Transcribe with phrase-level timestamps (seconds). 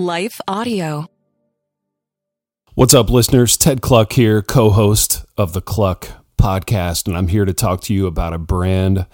[0.00, 1.10] Life Audio.
[2.72, 3.58] What's up, listeners?
[3.58, 6.08] Ted Kluck here, co host of the Kluck
[6.38, 9.04] podcast, and I'm here to talk to you about a brand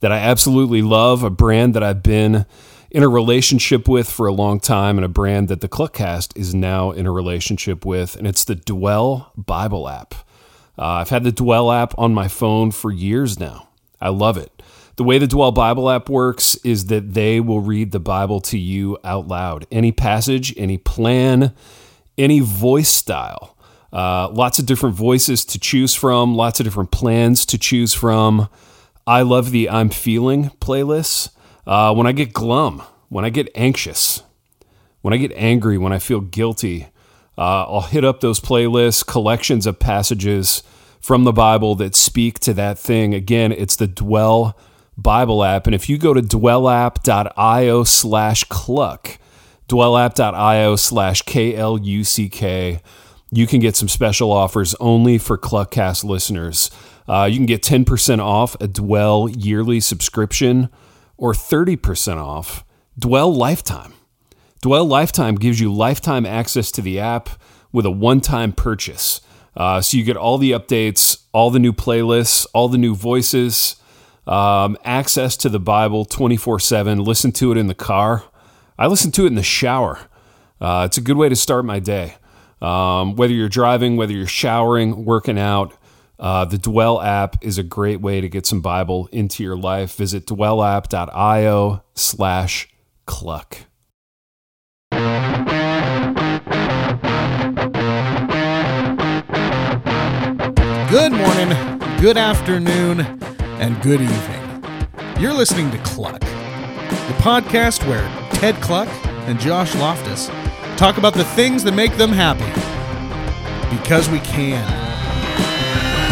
[0.00, 2.44] that I absolutely love, a brand that I've been
[2.90, 6.54] in a relationship with for a long time, and a brand that the Kluckcast is
[6.54, 10.12] now in a relationship with, and it's the Dwell Bible app.
[10.78, 13.68] Uh, I've had the Dwell app on my phone for years now.
[13.98, 14.62] I love it.
[14.96, 18.58] The way the Dwell Bible app works is that they will read the Bible to
[18.58, 19.66] you out loud.
[19.72, 21.52] Any passage, any plan,
[22.16, 23.56] any voice style.
[23.92, 28.48] Uh, lots of different voices to choose from, lots of different plans to choose from.
[29.06, 31.30] I love the I'm Feeling playlists.
[31.66, 34.22] Uh, when I get glum, when I get anxious,
[35.02, 36.88] when I get angry, when I feel guilty,
[37.36, 40.62] uh, I'll hit up those playlists, collections of passages
[41.00, 43.12] from the Bible that speak to that thing.
[43.12, 44.56] Again, it's the Dwell
[44.96, 45.66] Bible app.
[45.66, 49.18] And if you go to dwellapp.io slash kluck,
[49.68, 52.80] dwellapp.io slash K-L-U-C-K,
[53.30, 56.70] you can get some special offers only for Kluckcast listeners.
[57.08, 60.68] Uh, you can get 10% off a Dwell yearly subscription
[61.16, 62.64] or 30% off
[62.98, 63.94] Dwell Lifetime.
[64.62, 67.28] Dwell Lifetime gives you lifetime access to the app
[67.72, 69.20] with a one time purchase.
[69.56, 73.76] Uh, so you get all the updates, all the new playlists, all the new voices,
[74.26, 76.98] um, access to the Bible 24 7.
[76.98, 78.24] Listen to it in the car.
[78.78, 79.98] I listen to it in the shower.
[80.60, 82.16] Uh, it's a good way to start my day.
[82.60, 85.76] Um, whether you're driving, whether you're showering, working out,
[86.18, 89.96] uh, the Dwell app is a great way to get some Bible into your life.
[89.96, 92.68] Visit dwellapp.io slash
[93.04, 93.58] kluck.
[100.90, 103.18] Good morning, good afternoon,
[103.60, 104.64] and good evening.
[105.20, 108.88] You're listening to Kluck, the podcast where Ted Kluck
[109.28, 110.28] and Josh Loftus
[110.76, 112.44] talk about the things that make them happy.
[113.76, 114.64] Because we can.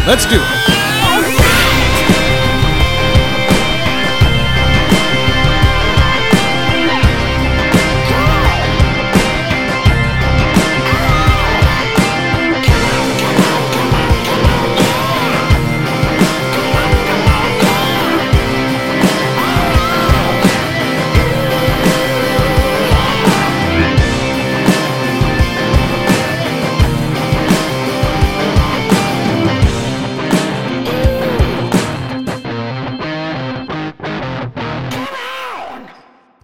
[0.06, 0.81] Let's do it.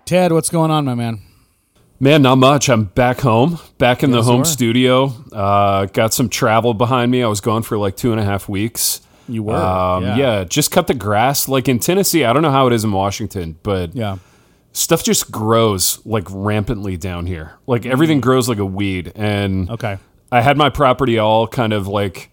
[0.08, 1.20] Ted, what's going on, my man?
[2.00, 2.70] Man, not much.
[2.70, 5.12] I'm back home, back in the home studio.
[5.30, 7.22] Uh, got some travel behind me.
[7.22, 9.02] I was gone for like two and a half weeks.
[9.28, 10.16] You were, Um, yeah.
[10.16, 10.44] yeah.
[10.44, 11.46] just cut the grass.
[11.46, 14.16] Like in Tennessee, I don't know how it is in Washington, but Yeah.
[14.72, 17.52] stuff just grows like rampantly down here.
[17.66, 19.12] Like everything grows like a weed.
[19.14, 19.72] And Mm.
[19.72, 19.98] Okay.
[20.32, 22.30] I had my property all kind of like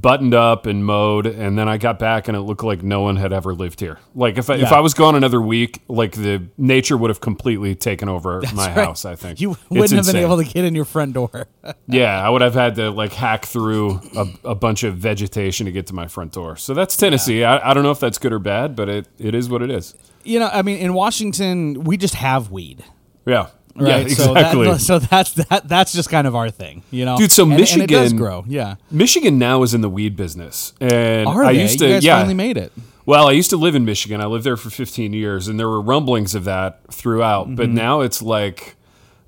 [0.00, 3.16] buttoned up and mowed, and then I got back and it looked like no one
[3.16, 3.98] had ever lived here.
[4.14, 7.74] Like if I, if I was gone another week, like the nature would have completely
[7.74, 8.84] taken over my Right.
[8.84, 9.04] house.
[9.04, 11.46] I think You wouldn't have been able to get in your front door.
[11.86, 15.72] Yeah, I would have had to like hack through a, a bunch of vegetation to
[15.72, 16.56] get to my front door.
[16.56, 17.44] So that's Tennessee.
[17.44, 19.70] I, I don't know if that's good or bad, but it, it is what it
[19.70, 19.94] is.
[20.24, 22.84] you know, I mean, in Washington, we just have weed.
[23.26, 23.48] Yeah.
[23.78, 24.08] Right.
[24.08, 24.66] Yeah, So, exactly.
[24.66, 25.68] that, so that's that.
[25.68, 27.80] That's just kind of our thing, you know, Dude, so And- and it does
[28.12, 28.44] Michigan- grow.
[28.48, 28.74] Yeah.
[28.90, 31.62] Michigan now is in the weed business, and Are I they?
[31.62, 31.86] used to.
[31.86, 32.72] you guys yeah, finally made it.
[33.06, 34.20] Well, I used to live in Michigan.
[34.20, 37.46] I lived there for 15 years, and there were rumblings of that throughout.
[37.46, 37.54] Mm-hmm.
[37.54, 38.76] But now it's like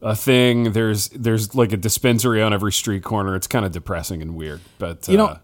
[0.03, 0.73] a thing.
[0.73, 3.35] There's there's like a dispensary on every street corner.
[3.37, 4.61] It's kind of depressing and weird.
[4.79, 5.39] But You know,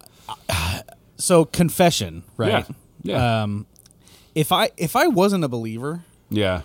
[0.51, 0.81] uh,
[1.19, 2.67] So confession, right?
[3.03, 3.67] yeah, yeah, Um,
[4.35, 6.63] if I if I wasn't a believer, yeah.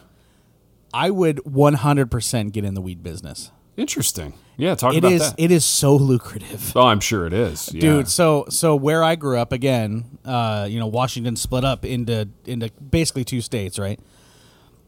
[0.94, 3.52] I would 100% get in the weed business.
[3.78, 4.34] Interesting.
[4.58, 5.40] Yeah, talk It about is that.
[5.40, 6.74] it is so lucrative.
[6.76, 7.82] oh, I'm sure it is, yeah.
[7.82, 12.28] Dude, so so where I grew up again, uh, you know, Washington split up into
[12.46, 14.00] into basically two states, right?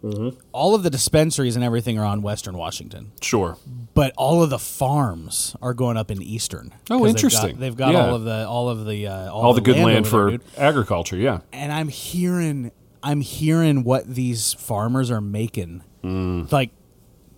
[0.03, 0.37] Mm-hmm.
[0.51, 3.55] All of the dispensaries and everything are on Western Washington, Sure.
[3.93, 6.73] but all of the farms are going up in Eastern.
[6.91, 7.57] Oh, interesting.
[7.57, 8.07] They've got, they've got Yeah.
[8.09, 10.39] all of the all of the uh, all, All the good land, over for there,
[10.57, 11.15] agriculture.
[11.15, 11.39] Yeah.
[11.53, 12.71] and I'm hearing
[13.01, 16.51] I'm hearing what these farmers are making, Mm.
[16.51, 16.71] like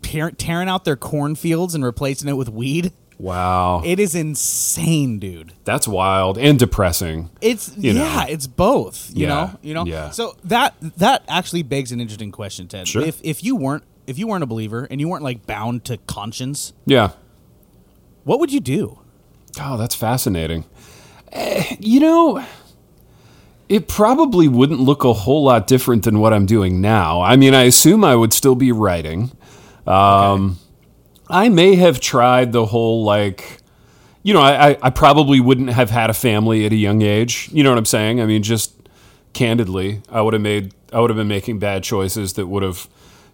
[0.02, 2.92] tear, tearing out their cornfields and replacing it with weed.
[3.18, 3.82] Wow.
[3.86, 5.54] It is insane, dude.
[5.64, 7.30] That's wild and depressing.
[7.42, 8.04] It's You know.
[8.04, 9.10] yeah, it's both.
[9.14, 9.86] You Yeah, know, you know.
[9.86, 10.10] yeah.
[10.10, 12.88] So that that actually begs an interesting question, Ted.
[12.88, 13.02] Sure.
[13.04, 15.98] If if you weren't if you weren't a believer and you weren't like bound to
[15.98, 17.12] conscience, Yeah.
[18.26, 19.00] what would you do?
[19.62, 20.66] Oh, that's fascinating.
[21.32, 22.44] Eh, you know,
[23.68, 27.22] it probably wouldn't look a whole lot different than what I'm doing now.
[27.22, 29.32] I mean, I assume I would still be writing.
[29.88, 30.60] Um,
[31.30, 33.60] I may have tried the whole like,
[34.24, 37.50] you know, I, I, I probably wouldn't have had a family at a young age.
[37.52, 38.22] You know what I'm saying?
[38.22, 38.74] I mean, just
[39.34, 42.88] candidly, I would have made, I would have been making bad choices that would have,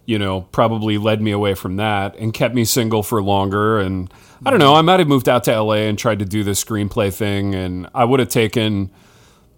[0.06, 3.78] you know, probably led me away from that and kept me single for longer.
[3.78, 4.12] And
[4.44, 6.50] I don't know, I might have moved out to LA and tried to do the
[6.52, 8.90] screenplay thing, and I would have taken,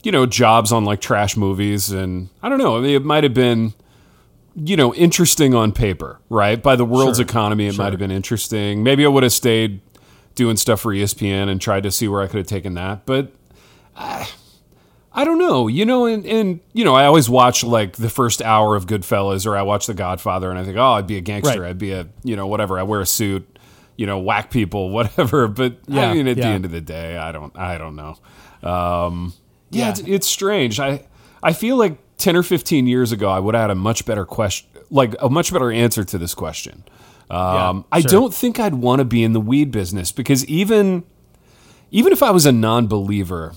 [0.04, 3.24] you know, jobs on like trash movies, and I don't know, I mean, it might
[3.24, 3.74] have been
[4.56, 6.62] you know, interesting on paper, right?
[6.62, 7.84] By the world's Sure, economy, it sure.
[7.84, 8.84] might have been interesting.
[8.84, 9.80] Maybe I would have stayed
[10.36, 13.04] doing stuff for ESPN and tried to see where I could have taken that.
[13.04, 13.32] But
[13.96, 14.28] I,
[15.12, 18.42] I don't know, you know, and, and, you know, I always watch like the first
[18.42, 21.20] hour of Goodfellas or I watch The Godfather and I think, oh, I'd be a
[21.20, 21.62] gangster.
[21.62, 21.70] Right.
[21.70, 22.78] I'd be a, you know, whatever.
[22.78, 23.58] I wear a suit,
[23.96, 25.48] you know, whack people, whatever.
[25.48, 28.16] But Yeah, I mean, at the end of the day, I don't, I don't know.
[28.62, 29.32] Um,
[29.74, 29.90] yeah, Yeah.
[29.90, 30.78] It's, it's strange.
[30.80, 31.04] I
[31.42, 34.24] I feel like ten or fifteen years ago, I would have had a much better
[34.24, 36.84] question, like a much better answer to this question.
[37.30, 37.38] Um,
[37.78, 38.10] Yeah, I sure.
[38.10, 41.04] don't think I'd want to be in the weed business because even
[41.90, 43.54] even if I was a non-believer,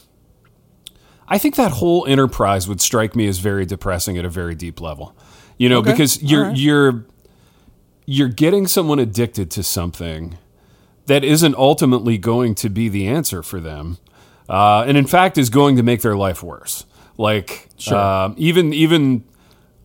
[1.28, 4.80] I think that whole enterprise would strike me as very depressing at a very deep
[4.80, 5.16] level.
[5.58, 5.92] You know, Okay.
[5.92, 6.58] because you're right.
[6.58, 7.06] you're
[8.06, 10.38] you're getting someone addicted to something
[11.08, 13.98] that isn't ultimately going to be the answer for them,
[14.50, 16.86] uh, and in fact is going to make their life worse.
[17.18, 19.24] Like um, even even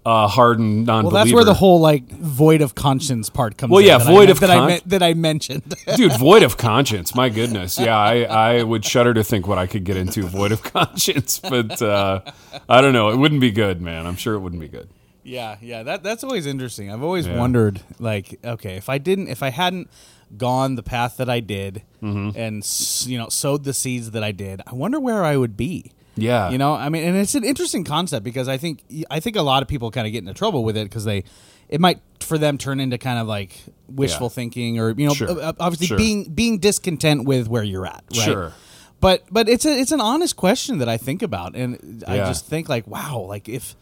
[0.05, 1.17] uh, hardened non-believer.
[1.17, 3.71] that's where the whole like void of conscience part comes.
[3.71, 5.75] Well, yeah, that I void of that I con- men- that I mentioned.
[5.97, 8.23] dude void of conscience my goodness yeah I,
[8.59, 12.21] I would shudder to think what i could get into void of conscience but uh,
[12.69, 14.89] i don't know it wouldn't be good man i'm sure it wouldn't be good
[15.25, 16.91] Yeah, yeah, that that's always interesting.
[16.91, 17.39] I've always Yeah.
[17.39, 19.89] wondered, like, okay, if I didn't, if I hadn't
[20.37, 22.37] gone the path that I did, Mm-hmm.
[22.37, 22.67] and
[23.11, 25.93] you know, sowed the seeds that I did, I wonder where I would be.
[26.17, 29.37] yeah You know, I mean, and it's an interesting concept because I think I think
[29.37, 31.23] a lot of people kind of get into trouble with it because they,
[31.69, 33.53] it might for them turn into kind of like
[33.89, 34.31] wishful Yeah.
[34.35, 35.55] thinking or you know, Sure.
[35.61, 35.97] obviously Sure.
[35.99, 38.03] being being discontent with where you're at.
[38.13, 38.25] Right?
[38.25, 38.53] Sure.
[39.01, 42.47] But but it's a it's an honest question that I think about, and I just
[42.47, 43.75] think like, wow, like if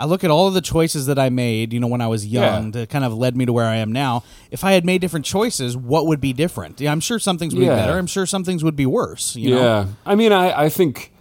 [0.00, 2.26] I look at all of the choices that I made, you know, when I was
[2.26, 2.70] young, Yeah.
[2.80, 4.24] that kind of led me to where I am now.
[4.50, 6.80] If I had made different choices, what would be different?
[6.80, 7.74] Yeah, I'm sure some things would Yeah.
[7.76, 7.98] be better.
[7.98, 9.36] I'm sure some things would be worse.
[9.36, 9.88] You yeah know?
[10.06, 11.12] i mean I, I think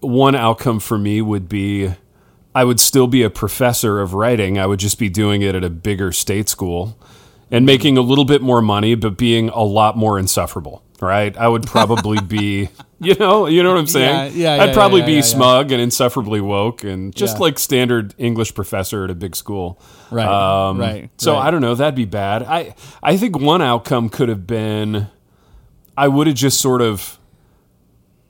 [0.00, 1.90] one outcome for me would be
[2.54, 5.64] i would still be a professor of writing i would just be doing it at
[5.64, 6.96] a bigger state school
[7.50, 11.48] and making a little bit more money but being a lot more insufferable right i
[11.48, 12.68] would probably be
[13.00, 13.46] you know?
[13.46, 14.32] You know what i'm saying?
[14.36, 17.58] Yeah, yeah, i'd yeah, probably yeah, be yeah, smug and insufferably woke and just like
[17.58, 19.80] standard english professor at a big school.
[20.10, 21.46] Right, um, right, so right.
[21.46, 21.74] i don't know.
[21.74, 22.42] That'd be bad.
[22.42, 25.08] I i think one outcome could have been
[25.96, 27.18] i would have just sort of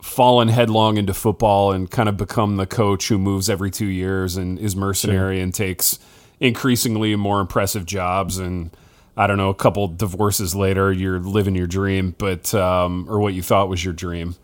[0.02, 4.36] fallen headlong into football and kind of become the coach who moves every two years
[4.36, 5.98] and is mercenary and takes
[6.38, 8.70] increasingly more impressive jobs and
[9.16, 13.32] I don't know, a couple divorces later, you're living your dream, but um, or what
[13.32, 14.36] you thought was your dream.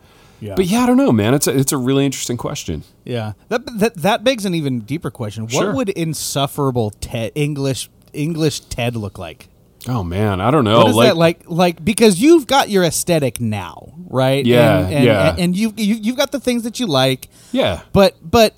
[0.43, 0.55] Yeah.
[0.55, 1.33] But yeah, I don't know, man.
[1.33, 2.83] It's a, it's a really interesting question.
[3.05, 5.43] Yeah, that that that begs an even deeper question.
[5.43, 5.73] What Sure.
[5.73, 9.47] would insufferable Ted English English Ted look like?
[9.87, 10.79] Oh man, I don't know.
[10.79, 11.41] What is that like?
[11.47, 14.45] Like because you've got your aesthetic now, right?
[14.45, 15.35] Yeah, and, and, yeah.
[15.37, 18.53] And you you you've got the things that you like, yeah, but but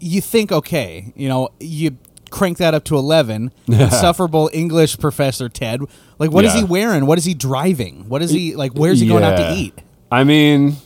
[0.00, 1.96] you think okay, you know you
[2.30, 5.80] crank that up to 11 insufferable english professor ted
[6.18, 6.62] like what is Yeah.
[6.62, 9.52] he wearing what is he driving what is he like where's he going out to
[9.54, 9.74] eat
[10.10, 10.76] I mean,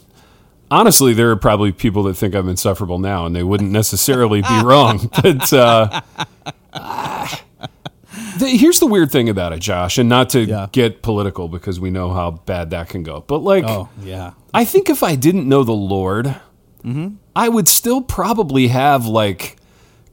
[0.71, 4.61] honestly, there are probably people that think I'm insufferable now, and they wouldn't necessarily be
[4.63, 5.11] wrong.
[5.23, 6.01] But uh,
[6.75, 7.41] ah,
[8.39, 10.67] the, here's the weird thing about it, Josh, and not to Yeah.
[10.73, 13.25] get political because we know how bad that can go.
[13.27, 16.35] But like, oh yeah I think if I didn't know the Lord,
[17.37, 19.57] I would still probably have like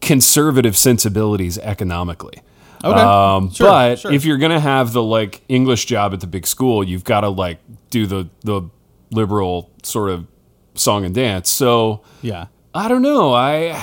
[0.02, 2.42] conservative sensibilities economically.
[2.84, 3.00] Okay.
[3.00, 4.12] Um, Sure, but sure.
[4.12, 7.30] if you're gonna have the like English job at the big school, you've got to
[7.30, 7.60] like
[7.90, 8.64] do the the
[9.12, 10.28] liberal sort of
[10.76, 11.50] song and dance.
[11.50, 13.34] So yeah I don't know.
[13.34, 13.82] I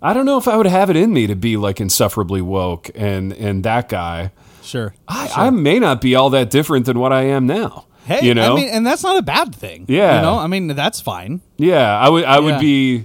[0.00, 2.90] I don't know if I would have it in me to be like insufferably woke
[2.94, 4.30] and and that guy.
[4.62, 7.86] sure I, I may not be all that different than what I am now.
[8.04, 9.84] Hey, you know, I mean, and that's not a bad thing.
[9.86, 10.16] Yeah.
[10.16, 11.42] you know, I mean, that's fine.
[11.58, 12.38] Yeah, I would I Yeah.
[12.40, 13.04] would be,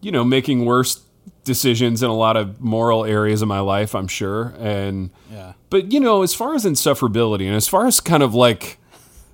[0.00, 1.00] you know, making worse
[1.44, 4.52] decisions in a lot of moral areas of my life, I'm sure.
[4.60, 5.52] And Yeah.
[5.70, 8.78] but you know, as far as insufferability and as far as kind of like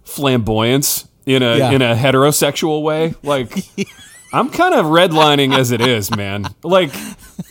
[0.04, 1.70] flamboyance in a Yeah.
[1.72, 3.52] in a heterosexual way, like
[4.32, 6.46] I'm kind of redlining as it is, man.
[6.62, 6.90] Like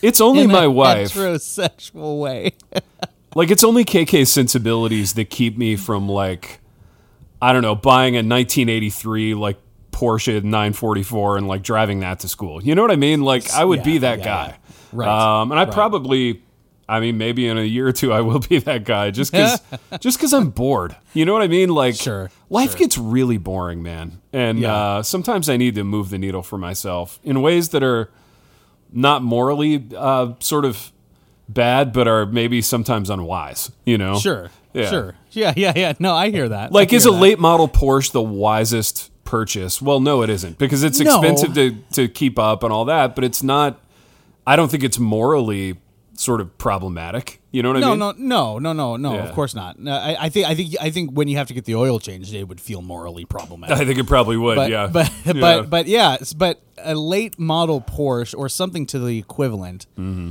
[0.02, 1.12] it's only In a my wife.
[1.14, 2.52] heterosexual way.
[3.34, 6.60] Like it's only KK's sensibilities that keep me from like
[7.40, 9.56] I don't know, buying a 1983 like
[9.90, 12.62] Porsche 944 and like driving that to school.
[12.62, 13.22] You know what I mean?
[13.22, 14.56] Like I would Yeah, be that yeah, guy.
[14.92, 15.08] Right,
[15.40, 16.42] Um, and I probably
[16.92, 19.60] I mean, maybe in a year or two, I will be that guy just because
[20.00, 20.94] just because I'm bored.
[21.14, 21.70] You know what I mean?
[21.70, 22.78] Like, Sure, life sure.
[22.80, 24.20] gets really boring, man.
[24.32, 24.74] And Yeah.
[24.74, 28.10] uh, sometimes I need to move the needle for myself in ways that are
[28.92, 30.92] not morally uh, sort of
[31.48, 33.70] bad, but are maybe sometimes unwise.
[33.84, 34.18] You know?
[34.18, 34.50] Sure.
[34.74, 34.90] Yeah.
[34.90, 35.14] Sure.
[35.32, 35.52] Yeah.
[35.56, 35.72] Yeah.
[35.76, 35.92] Yeah.
[35.98, 36.72] No, I hear that.
[36.72, 39.80] Like, I is hear a late model Porsche the wisest purchase?
[39.82, 41.18] Well, no, it isn't because it's No.
[41.20, 43.80] expensive to, to keep up and all that, but it's not,
[44.46, 45.76] I don't think it's morally
[46.14, 47.40] sort of problematic.
[47.52, 47.98] You know what I No, mean?
[47.98, 49.14] no, no, no, no, no.
[49.14, 49.24] Yeah.
[49.28, 49.78] Of course not.
[49.78, 51.98] No, I, I think, I think, I think when you have to get the oil
[51.98, 53.76] changed, it would feel morally problematic.
[53.76, 54.86] I think it probably would, but, yeah.
[54.86, 55.32] but, Yeah.
[55.34, 59.86] but, but, yeah, but a late model Porsche or something to the equivalent.
[59.98, 60.30] Mm-hmm.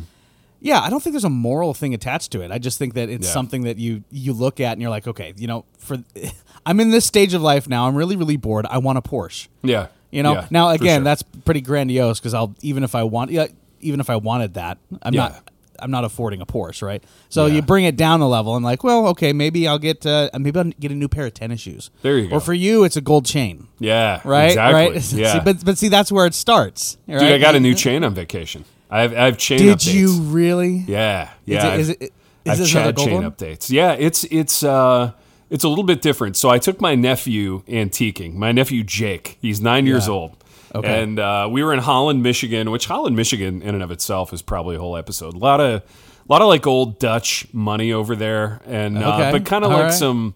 [0.63, 2.51] Yeah, I don't think there's a moral thing attached to it.
[2.51, 3.33] I just think that it's Yeah.
[3.33, 5.97] something that you you look at and you're like, okay, you know, for
[6.67, 7.87] I'm in this stage of life now.
[7.87, 8.67] I'm really, really bored.
[8.67, 9.47] I want a Porsche.
[9.63, 9.87] yeah.
[10.11, 11.03] You know, now again, sure.
[11.05, 13.47] that's pretty grandiose because I'll even if I want, yeah,
[13.79, 15.21] even if I wanted that, I'm Yeah.
[15.29, 15.50] not.
[15.81, 17.03] I'm not affording a Porsche, right?
[17.29, 17.55] So Yeah.
[17.55, 18.55] you bring it down a level.
[18.55, 21.33] I'm like, well, okay, maybe I'll get uh, maybe I'll get a new pair of
[21.33, 21.89] tennis shoes.
[22.01, 22.35] There you go.
[22.35, 24.21] Or for you, it's a gold chain, Yeah.
[24.23, 24.47] right?
[24.49, 24.73] Exactly.
[24.93, 25.13] Right?
[25.13, 25.33] Yeah.
[25.33, 26.97] see, but but see, that's where it starts.
[27.07, 27.19] Right?
[27.19, 28.65] Dude, I got a new chain on vacation.
[28.89, 29.93] I have, I have chain Did updates.
[29.93, 30.83] you really?
[30.87, 31.29] Yeah.
[31.45, 31.75] Yeah.
[31.75, 31.97] Is it?
[32.01, 32.05] I've-
[32.51, 32.63] Is it?
[32.63, 33.31] Is another Chad gold chain one?
[33.31, 33.69] updates.
[33.69, 35.11] Yeah, it's it's uh
[35.51, 36.35] it's a little bit different.
[36.37, 38.33] So I took my nephew antiquing.
[38.33, 39.37] My nephew Jake.
[39.41, 40.35] He's nine years old.
[40.73, 41.03] Okay.
[41.03, 44.41] And uh, we were in Holland, Michigan, which Holland, Michigan, in and of itself is
[44.41, 45.33] probably a whole episode.
[45.33, 49.31] A lot of, a lot of like old Dutch money over there, and uh, Okay.
[49.33, 49.93] but kind of like right.
[49.93, 50.33] some.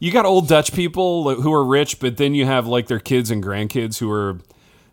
[0.00, 3.30] You got old Dutch people who are rich, but then you have like their kids
[3.30, 4.38] and grandkids who are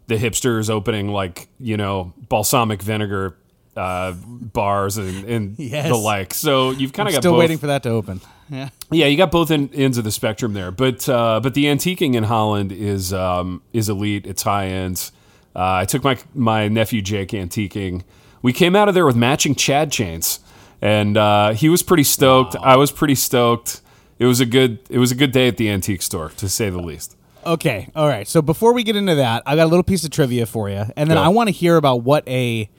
[0.08, 3.36] the hipsters opening like you know balsamic vinegar
[3.76, 5.90] uh, bars and, and Yes.
[5.90, 6.34] the like.
[6.34, 7.40] So you've kind of got Still both.
[7.40, 8.22] waiting for that to open.
[8.50, 8.70] Yeah.
[8.92, 12.14] Yeah, you got both en- ends of the spectrum there, but uh, but the antiquing
[12.16, 14.26] in Holland is um, is elite.
[14.28, 15.12] It's high end.
[15.56, 18.04] Uh, I took my my nephew Jake antiquing.
[18.42, 20.40] We came out of there with matching Chad chains,
[20.82, 22.56] and uh, he was pretty stoked.
[22.62, 23.82] I was pretty stoked.
[24.20, 26.70] It was a good it was a good day at the antique store, to say
[26.70, 27.18] the least.
[27.46, 27.90] Okay.
[27.96, 28.28] All right.
[28.28, 30.84] So before we get into that, I got a little piece of trivia for you,
[30.96, 31.22] and then Go.
[31.24, 32.70] I want to hear about what a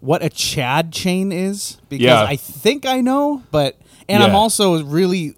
[0.00, 2.22] what a Chad chain is because Yeah.
[2.22, 3.76] I think I know, but
[4.12, 5.34] and I'm also really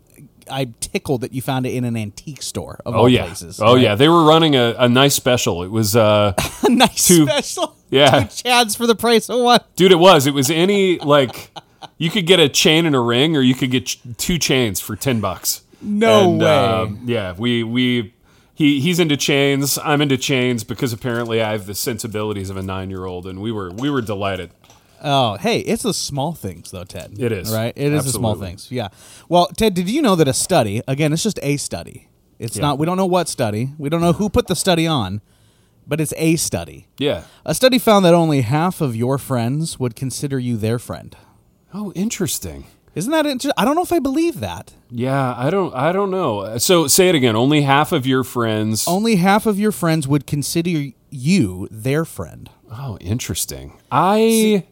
[0.50, 3.60] I'm tickled that you found it in an antique store of Oh all yeah, places.
[3.60, 3.82] oh right?
[3.82, 3.94] yeah.
[3.94, 5.62] They were running a, a nice special.
[5.62, 7.76] It was uh, a nice Two- special.
[7.90, 8.24] Yeah.
[8.24, 9.60] Two Chads for the price of one.
[9.76, 10.26] Dude, it was.
[10.26, 11.50] It was any like
[11.96, 14.80] you could get a chain and a ring, or you could get ch- two chains
[14.80, 15.62] for ten bucks.
[15.80, 16.46] No And, way.
[16.46, 18.12] um, yeah, we we
[18.54, 19.78] he he's into chains.
[19.78, 23.40] I'm into chains because apparently I have the sensibilities of a nine year old, and
[23.40, 24.50] we were we were delighted.
[25.04, 27.14] Oh, hey, it's the small things though, Ted.
[27.18, 27.52] It is.
[27.52, 27.72] right.
[27.76, 28.48] It is the small Absolutely.
[28.48, 28.72] things.
[28.72, 28.88] Yeah.
[29.28, 30.82] Well, Ted, did you know that a study?
[30.88, 32.08] Again, it's just a study.
[32.38, 32.62] It's Yeah.
[32.62, 32.78] not.
[32.78, 33.70] We don't know what study.
[33.78, 35.20] We don't know who put the study on,
[35.86, 36.88] but it's a study.
[36.98, 37.24] Yeah.
[37.44, 41.14] A study found that only half of your friends would consider you their friend.
[41.72, 42.64] Oh, interesting.
[42.94, 43.52] Isn't that interesting?
[43.56, 44.72] I don't know if I believe that.
[44.90, 46.56] Yeah, I don't I don't know.
[46.58, 47.34] So say it again.
[47.36, 48.86] Only half of your friends.
[48.88, 52.48] Only half of your friends would consider you their friend.
[52.72, 53.72] Oh, interesting.
[53.90, 54.64] I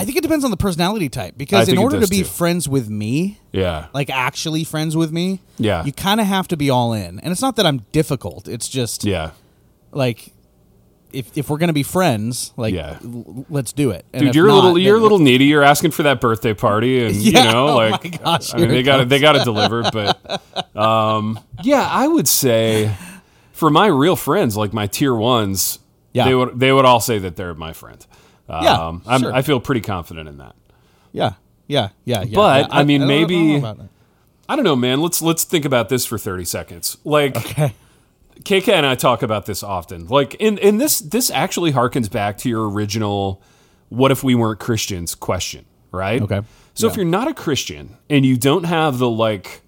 [0.00, 2.10] I think it depends on the personality type because think in it order to does
[2.10, 2.24] be too.
[2.24, 3.86] friends with me, yeah.
[3.92, 5.84] like actually friends with me, Yeah.
[5.84, 7.18] you kind of have to be all in.
[7.20, 8.46] And it's not that I'm difficult.
[8.48, 9.30] It's just Yeah.
[9.92, 10.32] like
[11.12, 12.98] if if we're gonna be friends, like Yeah.
[13.02, 14.04] l- let's do it.
[14.12, 15.46] And Dude, if you're a not, little then you're a little needy.
[15.46, 18.58] You're asking for that birthday party, and Yeah, you know, oh like my gosh, I
[18.58, 19.82] mean, here they it got to they got to deliver.
[19.90, 22.94] But um, yeah, I would say
[23.52, 25.78] for my real friends, like my tier ones,
[26.12, 26.24] Yeah.
[26.26, 28.06] they would they would all say that they're my friend.
[28.48, 29.32] Um, Yeah, I'm, sure.
[29.34, 30.54] I feel pretty confident in that.
[31.12, 31.32] Yeah,
[31.66, 32.22] yeah, yeah.
[32.22, 32.78] yeah But, yeah.
[32.78, 33.28] I mean, don't- don't
[33.62, 33.88] maybe-
[34.50, 35.00] I don't know, man.
[35.02, 36.96] Let's let's think about this for 30 seconds.
[37.04, 37.74] Like Okay.
[38.44, 40.06] KK and I talk about this often.
[40.06, 43.42] Like, and and this this actually harkens back to your original
[43.90, 46.22] "What if we weren't Christians?" question, right?
[46.22, 46.40] Okay.
[46.72, 49.60] So if you're not a Christian and you don't have the like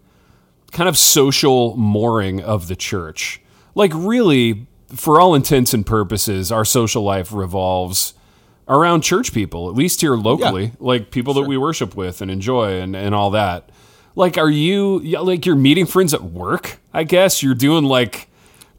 [0.73, 3.43] kind of social mooring of the church,
[3.75, 8.15] like really, for all intents and purposes, our social life revolves
[8.71, 12.81] around church people, at least here locally, like people that we worship with and enjoy
[12.81, 13.69] and, and all that.
[14.15, 16.79] Like, are you like you're meeting friends at work?
[16.95, 18.29] I guess you're doing like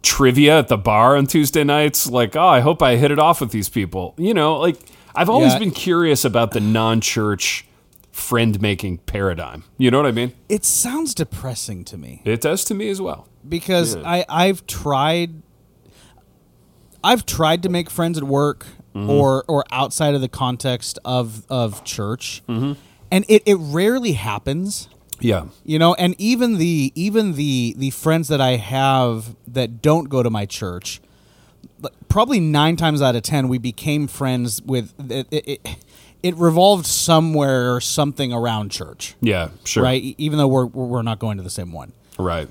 [0.01, 2.07] trivia at the bar on Tuesday nights.
[2.07, 4.15] Like, oh, I hope I hit it off with these people.
[4.17, 4.77] You know, like
[5.13, 5.59] I've always Yeah.
[5.59, 7.65] been curious about the non-church
[8.11, 9.63] friend making paradigm.
[9.77, 10.33] You know what I mean?
[10.49, 13.27] It sounds depressing to me It does to me as well.
[13.47, 14.01] because Yeah.
[14.05, 15.41] I I've tried
[17.03, 19.09] I've tried to make friends at work Mm-hmm.
[19.09, 22.73] or or outside of the context of of church, Mm-hmm.
[23.09, 24.89] and it it rarely happens.
[25.19, 25.45] Yeah.
[25.63, 30.23] You know, and even the even the the friends that I have that don't go
[30.23, 30.99] to my church,
[32.09, 34.93] probably nine times out of ten, we became friends with.
[35.11, 35.67] It, it,
[36.23, 39.81] it, revolved somewhere or something around church, Yeah, sure.
[39.83, 40.13] right?
[40.19, 41.93] Even though we're we're not going to the same one.
[42.19, 42.47] Right.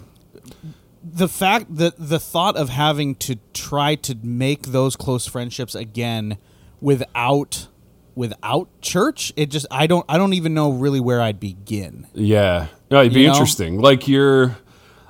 [1.03, 6.37] The fact that the thought of having to try to make those close friendships again
[6.81, 7.69] without
[8.15, 12.67] without church it just i don't i don't even know really where i'd begin Yeah.
[12.91, 13.33] No, it'd be You know?
[13.35, 13.81] interesting.
[13.81, 14.57] Like you're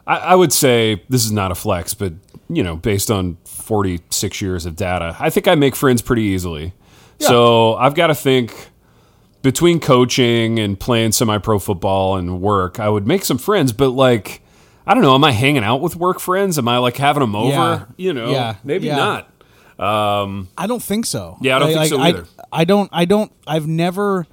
[0.06, 2.12] I, I would say this is not a flex, but
[2.48, 6.22] you know, based on forty six years of data, I think I make friends pretty
[6.24, 6.74] easily.
[7.18, 8.70] So I've got to think
[9.42, 13.90] between coaching and playing semi pro football and work, I would make some friends, but
[13.90, 14.42] like
[14.86, 16.58] I don't know, am I hanging out with work friends?
[16.58, 17.50] Am I like having them over?
[17.50, 17.84] Yeah.
[17.96, 18.56] You know, Yeah.
[18.64, 18.96] maybe Yeah.
[18.96, 19.26] not.
[19.78, 22.26] Um, i don't think so Yeah, I don't think so I, either.
[22.52, 24.26] I don't i don't i've never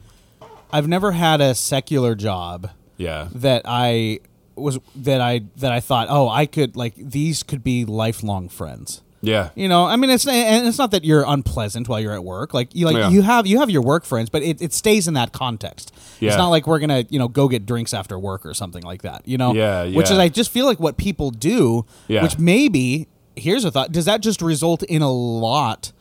[0.74, 3.30] i've never had a secular job Yeah.
[3.34, 4.20] that i
[4.58, 9.02] was that i that i thought oh i could like these could be lifelong friends
[9.28, 9.50] Yeah.
[9.56, 12.54] You know, I mean, it's and it's not that you're unpleasant while you're at work.
[12.54, 13.10] Like you, like Yeah.
[13.10, 15.94] you have you have your work friends, but it, it stays in that context.
[16.20, 16.30] Yeah.
[16.30, 19.02] It's not like we're gonna you know go get drinks after work or something like
[19.04, 19.28] that.
[19.28, 19.98] You know, Yeah, yeah.
[19.98, 20.18] Which is.
[20.18, 21.86] I just feel like what people do.
[22.08, 22.24] Yeah.
[22.24, 25.92] Which maybe here's a thought: Does that just result in a lot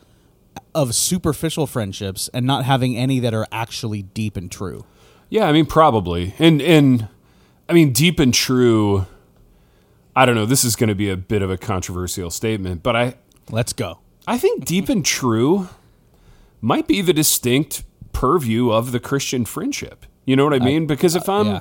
[0.73, 4.85] of superficial friendships and not having any that are actually deep and true?
[5.29, 6.33] Yeah, I mean probably.
[6.39, 7.07] And and
[7.69, 9.05] I mean deep and true
[10.17, 12.95] I don't know, this is going to be a bit of a controversial statement, but
[12.95, 13.15] I
[13.51, 13.99] Let's go.
[14.25, 15.69] I think deep and true
[16.59, 17.83] might be the distinct
[18.13, 20.07] purview of the Christian friendship.
[20.25, 20.87] You know what I mean?
[20.87, 21.59] Because if uh, I'm yeah.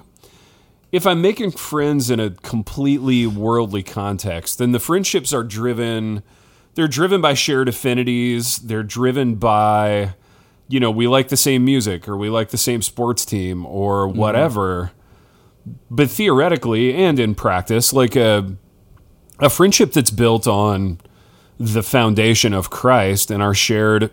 [0.91, 6.23] if I'm making friends in a completely worldly context, then the friendships are driven
[6.77, 10.15] they're driven by shared affinities, they're driven by
[10.69, 14.09] you know, we like the same music or we like the same sports team or
[14.09, 14.19] mm-hmm.
[14.19, 14.93] whatever.
[15.91, 18.57] But theoretically and in practice, like a
[19.39, 20.99] a friendship that's built on
[21.59, 24.11] the foundation of Christ and our shared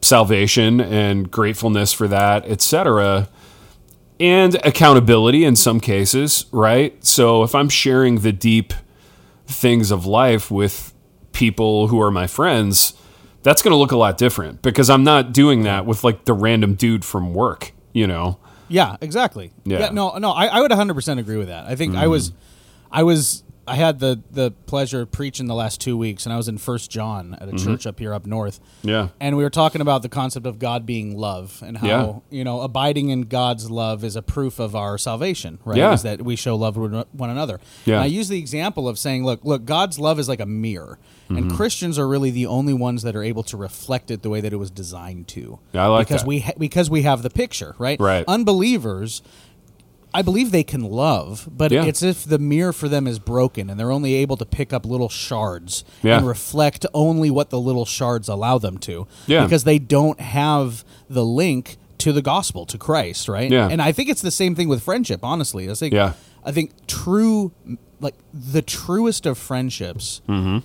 [0.00, 3.28] salvation and gratefulness for that, etc
[4.20, 7.04] and accountability in some cases, right?
[7.04, 8.72] So if I'm sharing the deep
[9.46, 10.92] things of life with
[11.32, 12.94] people who are my friends,
[13.42, 16.32] that's going to look a lot different because I'm not doing that with like the
[16.32, 18.38] random dude from work, you know.
[18.68, 19.52] Yeah, exactly.
[19.64, 19.86] Yeah.
[19.86, 19.94] Mm-hmm.
[19.94, 21.66] no, no, I, I would 100% agree with that.
[21.66, 22.32] I think I was,
[22.90, 26.38] I was, I had the the pleasure of preaching the last two weeks, and I
[26.38, 27.66] was in First John at a Mm-hmm.
[27.66, 28.60] church up here up north.
[28.82, 29.08] Yeah.
[29.20, 32.14] And we were talking about the concept of God being love and how, Yeah.
[32.30, 35.76] you know, abiding in God's love is a proof of our salvation, right?
[35.76, 35.92] Yeah.
[35.92, 37.60] Is that we show love to one another.
[37.84, 37.96] Yeah.
[37.96, 40.98] And I use the example of saying, look, look, God's love is like a mirror.
[41.28, 41.36] Mm-hmm.
[41.36, 44.40] And Christians are really the only ones that are able to reflect it the way
[44.40, 45.58] that it was designed to.
[45.72, 46.28] Yeah, I like because that.
[46.28, 48.00] we ha- because we have the picture, right?
[48.00, 48.24] Right.
[48.26, 49.22] Unbelievers
[50.14, 51.84] I believe they can love, but Yeah.
[51.84, 54.86] it's if the mirror for them is broken and they're only able to pick up
[54.86, 56.16] little shards Yeah.
[56.16, 59.06] and reflect only what the little shards allow them to.
[59.26, 59.44] Yeah.
[59.44, 63.50] Because they don't have the link to the gospel, to Christ, right?
[63.50, 63.68] Yeah.
[63.70, 65.70] And I think it's the same thing with friendship, honestly.
[65.70, 66.14] I think Yeah.
[66.42, 67.52] I think true
[68.00, 70.58] like the truest of friendships Mm-hmm.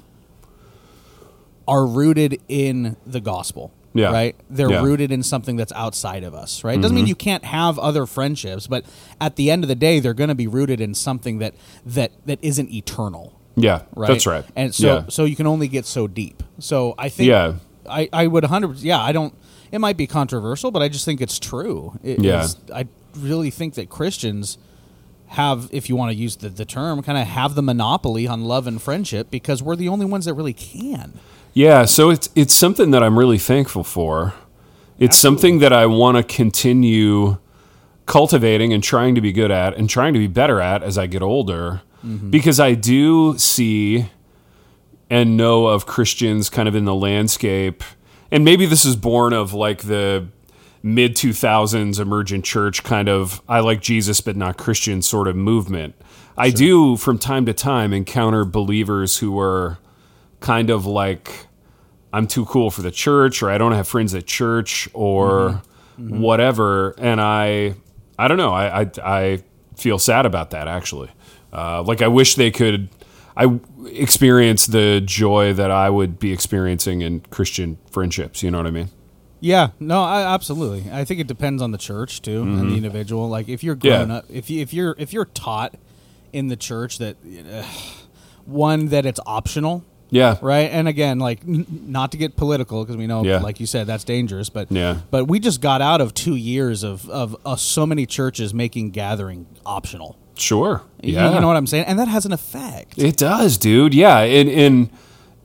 [1.67, 3.71] Are rooted in the gospel.
[3.95, 4.12] Yeah.
[4.12, 4.36] Right?
[4.49, 4.78] They're Yeah.
[4.78, 4.86] Mm-hmm.
[4.86, 6.82] rooted in something that's outside of us, right?
[6.82, 8.86] Doesn't mean you can't have other friendships, but
[9.21, 11.54] at the end of the day, they're going to be rooted in something that
[11.86, 13.84] that that isn't eternal, Yeah.
[13.95, 14.08] right?
[14.08, 14.43] That's right.
[14.56, 15.04] And so yeah.
[15.10, 16.41] so you can only get so deep.
[16.58, 17.54] So I think Yeah.
[17.88, 19.36] I I would 100 yeah, I don't
[19.71, 21.93] it might be controversial, but I just think it's true.
[22.04, 22.43] It Yeah.
[22.45, 24.58] is- I really think that Christians
[25.28, 28.43] have if you want to use the, the term kind of have the monopoly on
[28.43, 31.13] love and friendship because we're the only ones that really can.
[31.54, 34.34] Yeah, so it's it's something that I'm really thankful for.
[35.00, 37.38] It's something that I want to continue
[38.06, 41.08] cultivating and trying to be good at and trying to be better at as I
[41.08, 42.30] get older mm-hmm.
[42.30, 44.10] because I do see
[45.10, 47.84] and know of Christians kind of in the landscape
[48.32, 50.28] and maybe this is born of like the
[50.82, 55.96] mid 2000s emergent church kind of I like Jesus but not Christian sort of movement.
[56.38, 59.78] I do from time to time encounter believers who are
[60.43, 61.47] kind of like
[62.12, 65.62] I'm too cool for the church or I don't have friends at church or
[65.97, 67.75] whatever and I
[68.19, 69.43] I don't know I I, I
[69.75, 71.10] feel sad about that actually
[71.51, 72.89] uh, like I wish they could
[73.38, 78.67] I experience the joy that I would be experiencing in Christian friendships you know what
[78.67, 78.89] I mean
[79.39, 80.89] Yeah, no, I, absolutely.
[80.91, 83.27] I think it depends on the church too and the individual.
[83.29, 84.12] Like if you're grown Mm-hmm.
[84.12, 84.17] Yeah.
[84.17, 85.75] up, if you if you're if you're taught
[86.32, 87.15] in the church that
[87.51, 87.63] uh,
[88.45, 90.69] one that it's optional, yeah right?
[90.71, 93.39] And again, like n- not to get political because we know, Yeah.
[93.39, 94.49] like you said, that's dangerous.
[94.49, 94.97] But Yeah.
[95.12, 98.91] but we just got out of two years of of uh, so many churches making
[98.91, 100.15] gathering optional.
[100.36, 102.97] sure You- yeah you know what I'm saying, and that has an effect.
[102.97, 103.93] It does, dude.
[103.93, 104.89] Yeah, and and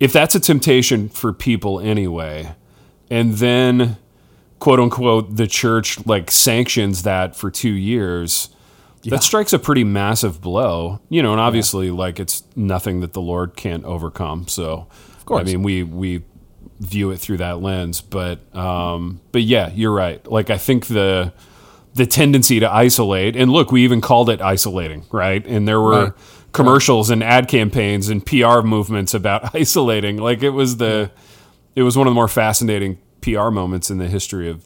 [0.00, 2.52] if that's a temptation for people anyway,
[3.11, 3.96] and then
[4.61, 8.48] quote unquote the church like sanctions that for two years.
[9.04, 13.20] That strikes a pretty massive blow, you know, and obviously, like it's nothing that the
[13.20, 14.48] Lord can't overcome.
[14.48, 15.40] So, of course.
[15.40, 16.22] I mean, we we
[16.80, 20.24] view it through that lens, but um, but yeah, you're right.
[20.30, 21.32] Like I think the
[21.94, 25.44] the tendency to isolate, and look, we even called it isolating, right?
[25.46, 26.12] And there were Right.
[26.52, 30.16] commercials and ad campaigns and PR movements about isolating.
[30.18, 31.11] Like it was the
[31.74, 34.64] it was one of the more fascinating PR moments in the history of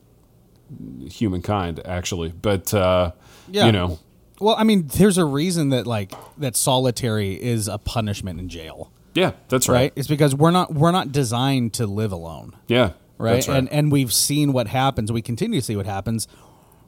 [1.09, 2.31] humankind, actually.
[2.31, 3.13] But uh,
[3.51, 3.67] Yeah.
[3.67, 3.99] you know,
[4.43, 8.91] Well, I mean, there's a reason that like that solitary is a punishment in jail,
[9.15, 9.77] yeah, that's right.
[9.77, 9.93] right?
[9.97, 13.35] It's because we're not we're not designed to live alone, Yeah, right?
[13.35, 13.59] That's right.
[13.59, 15.11] And and we've seen what happens.
[15.13, 16.27] We continue to see what happens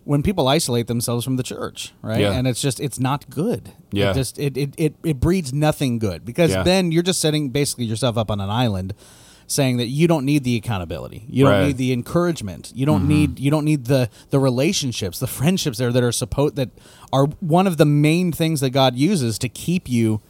[0.04, 2.20] when people isolate themselves from the church, right?
[2.20, 2.32] Yeah.
[2.32, 3.72] And it's just it's not good.
[3.90, 4.10] Yeah.
[4.10, 6.62] It just it it it, it breeds nothing good because Yeah.
[6.62, 8.92] then you're just setting basically yourself up on an island
[9.46, 11.24] saying that you don't need the accountability.
[11.28, 11.58] You don't Right.
[11.60, 11.66] Mm-hmm.
[11.68, 12.72] need the encouragement.
[12.74, 16.56] You don't need you don't need the the relationships, the friendships there that are supposed
[16.56, 16.70] that
[17.12, 20.20] are one of the main things that God uses to keep you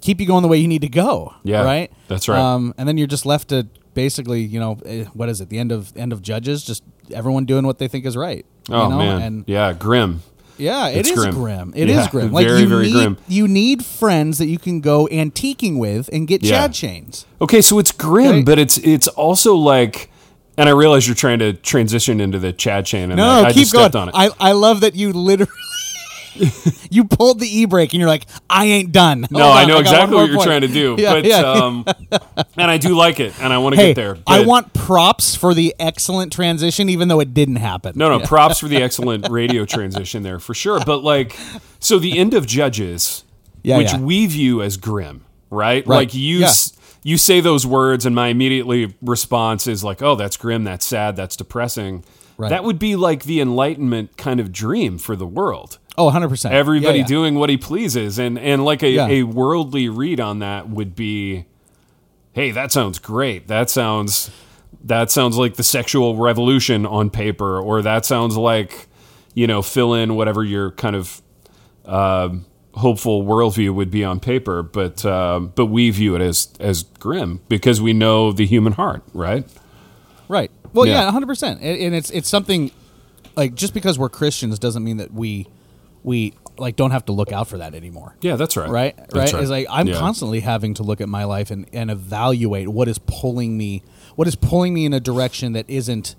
[0.00, 1.34] keep you going the way you need to go.
[1.44, 1.90] Yeah, Right?
[2.08, 2.38] that's right.
[2.38, 5.48] Um, and then you're just left to basically, you know, eh, what is it?
[5.48, 8.44] The end of end of judges, just everyone doing what they think is right.
[8.70, 8.98] oh you know?
[8.98, 10.22] man, And yeah, grim.
[10.58, 11.34] Yeah, it It's grim.
[11.34, 11.72] grim.
[11.76, 12.32] It is Yeah, grim.
[12.32, 13.16] Like very, you very need, grim.
[13.28, 16.50] You need friends that you can go antiquing with and get Yeah.
[16.62, 17.26] Chad chains.
[17.40, 18.42] Okay, so it's grim, Okay.
[18.42, 20.10] but it's it's also like,
[20.56, 23.52] and I realize you're trying to transition into the Chad chain, and No, I, I
[23.52, 23.84] keep just going.
[23.90, 24.14] stepped on it.
[24.16, 25.50] I, I love that you literally
[26.90, 29.26] you pulled the e brake and you're like, I ain't done.
[29.30, 30.46] no, Hold I know got exactly what you're point.
[30.46, 31.40] trying to do, Yeah, but yeah.
[31.40, 31.84] um,
[32.56, 34.18] and I do like it, and I want to hey, get there.
[34.26, 37.92] I want props for the excellent transition, even though it didn't happen.
[37.96, 40.80] No, no, props for the excellent radio transition there for sure.
[40.84, 41.36] But like,
[41.80, 43.24] so the end of Judges,
[43.62, 44.00] Yeah, which yeah.
[44.00, 45.86] we view as grim, right?
[45.86, 45.96] Right.
[45.98, 46.46] Like you, Yeah.
[46.46, 50.64] s- you say those words, and my immediately response is like, "Oh, that's grim.
[50.64, 51.16] That's sad.
[51.16, 52.02] That's depressing."
[52.38, 52.48] Right.
[52.48, 55.78] That would be like the Enlightenment kind of dream for the world.
[55.96, 56.50] Oh, 100%.
[56.50, 57.06] Everybody Yeah, yeah.
[57.06, 59.06] doing what he pleases, and and like a, Yeah.
[59.08, 61.44] a worldly read on that would be,
[62.32, 63.48] "Hey, that sounds great.
[63.48, 64.30] That sounds."
[64.86, 68.86] that sounds like the sexual revolution on paper, or that sounds like,
[69.32, 71.22] you know, fill in whatever your kind of
[71.86, 72.28] uh,
[72.74, 74.62] hopeful worldview would be on paper.
[74.62, 79.02] But uh, but we view it as as grim because we know the human heart,
[79.14, 79.46] right?
[80.28, 80.50] Right.
[80.74, 81.10] Well, Yeah.
[81.10, 81.62] hundred percent.
[81.62, 82.70] And it's it's something
[83.36, 85.46] like just because we're Christians doesn't mean that we
[86.04, 88.14] we like don't have to look out for that anymore.
[88.20, 88.70] Yeah, that's right.
[88.70, 88.96] Right.
[88.96, 89.42] That's right.
[89.42, 89.98] It's like I'm Yeah.
[89.98, 93.82] constantly having to look at my life and and evaluate what is pulling me,
[94.14, 96.14] what is pulling me in a direction that isn't.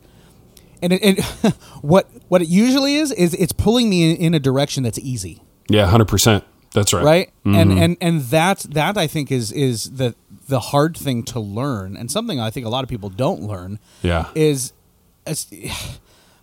[0.82, 1.24] And it, it
[1.82, 5.42] what what it usually is is it's pulling me in, in a direction that's easy
[5.70, 6.44] Yeah, hundred percent.
[6.74, 7.06] That's right.
[7.06, 7.56] right Mm-hmm.
[7.56, 10.14] and and and that that i think is is the
[10.50, 13.80] the hard thing to learn and something i think a lot of people don't learn
[14.02, 14.26] Yeah.
[14.36, 14.74] is
[15.26, 15.46] is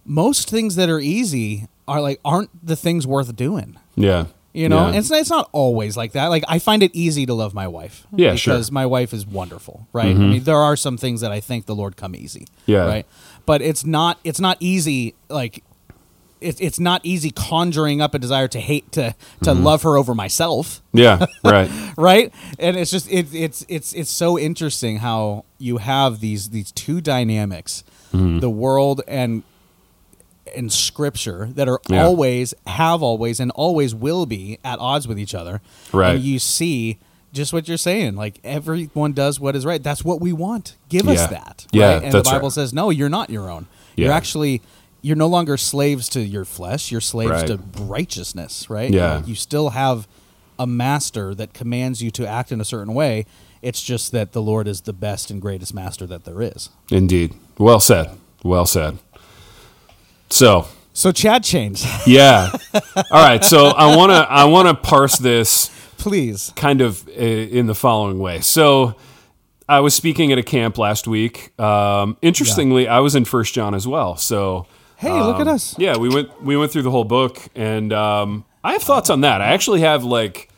[0.05, 4.27] most things that are easy are like aren't the things worth doing Yeah.
[4.53, 4.87] you know Yeah.
[4.89, 7.69] and it's, it's not always like that like i find it easy to love my
[7.69, 8.53] wife Yeah, sure.
[8.53, 8.59] Mm-hmm.
[8.59, 11.67] because my wife is wonderful right i mean there are some things that i think
[11.67, 12.87] the lord come easy Yeah.
[12.87, 13.07] right
[13.47, 15.63] but it's not it's not easy like
[16.41, 19.63] it's it's not easy conjuring up a desire to hate to to Mm-hmm.
[19.63, 21.27] love her over myself yeah.
[21.45, 21.71] Right.
[21.97, 26.73] right and it's just it, it's it's it's so interesting how you have these these
[26.73, 28.41] two dynamics Mm-hmm.
[28.41, 29.43] the world and
[30.57, 32.05] and scripture that are Yeah.
[32.05, 35.61] always have always and always will be at odds with each other
[35.93, 36.17] Right.
[36.17, 36.99] and you see
[37.33, 41.09] just what you're saying like everyone does what is right that's what we want give
[41.09, 42.03] us that Yeah, right?
[42.03, 42.53] and the bible right.
[42.53, 44.61] says no you're not your own you're actually
[45.01, 47.47] you're no longer slaves to your flesh you're slaves Right.
[47.47, 49.23] to righteousness right Yeah.
[49.25, 50.07] You still have
[50.59, 53.25] a master that commands you to act in a certain way.
[53.63, 56.69] It's just that the Lord is the best and greatest master that there is.
[56.91, 57.33] Indeed.
[57.59, 58.11] Well said.
[58.45, 58.99] Well said.
[60.33, 62.51] So So Chad chains, yeah.
[62.97, 63.45] All right.
[63.45, 66.53] So I want to I want to parse this please.
[66.57, 68.41] kind of uh, in the following way.
[68.41, 68.97] So
[69.69, 71.59] I was speaking at a camp last week.
[71.61, 74.17] Um, interestingly, I was in First John as well.
[74.17, 74.67] So
[74.97, 75.79] Hey, look at um, us.
[75.79, 79.23] Yeah, we went we went through the whole book, and um, I have thoughts on
[79.23, 79.41] that.
[79.41, 80.49] I actually have like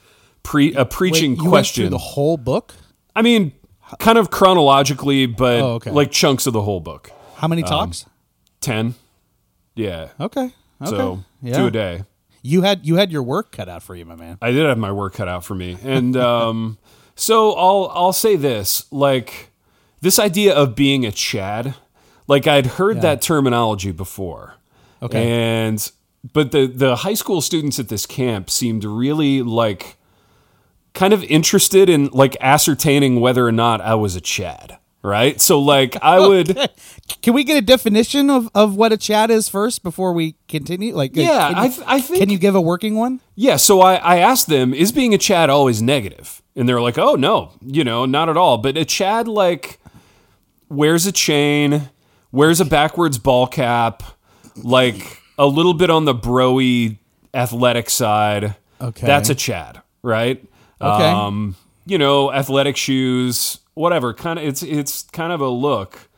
[0.43, 1.83] pre a Wait, preaching went question.
[1.85, 2.75] through the whole book.
[3.17, 3.53] I mean,
[3.99, 5.91] kind of chronologically, but Oh, okay.
[5.91, 7.11] like chunks of the whole book.
[7.37, 8.07] How many talks?
[8.61, 8.95] Ten.
[9.75, 10.11] Yeah.
[10.21, 10.53] okay.
[10.83, 10.91] Okay.
[10.91, 11.57] So yeah.
[11.57, 12.05] two a day.
[12.43, 14.39] You had you had your work cut out for you, my man.
[14.43, 16.79] I did have my work cut out for me, and um,
[17.15, 19.51] so I'll I'll say this: like
[20.01, 21.75] this idea of being a Chad,
[22.27, 24.57] like I'd heard that terminology before,
[25.01, 25.27] Okay.
[25.27, 25.91] and
[26.33, 29.97] but the the high school students at this camp seemed really like
[30.93, 34.79] kind of interested in like ascertaining whether or not I was a Chad.
[35.05, 35.40] Right?
[35.40, 36.59] So like I would
[37.23, 40.95] Can we get a definition of, of what a Chad is first before we continue?
[40.97, 43.21] Like, Yeah, can I you, th- I think- Can you give a working one?
[43.37, 46.43] Yeah, so I, I asked them, is being a Chad always negative?
[46.57, 48.59] And they're like, oh, no, you know, not at all.
[48.59, 49.79] But a Chad, like,
[50.69, 51.90] wears a chain,
[52.33, 54.03] wears a backwards ball cap,
[54.57, 56.97] like a little bit on the broy
[57.33, 58.55] athletic side.
[58.81, 59.07] Okay.
[59.07, 60.43] That's a Chad, right?
[60.81, 61.05] Okay.
[61.11, 64.14] Um, you know, athletic shoes, whatever.
[64.14, 66.09] Kind of, it's it's kind of a look.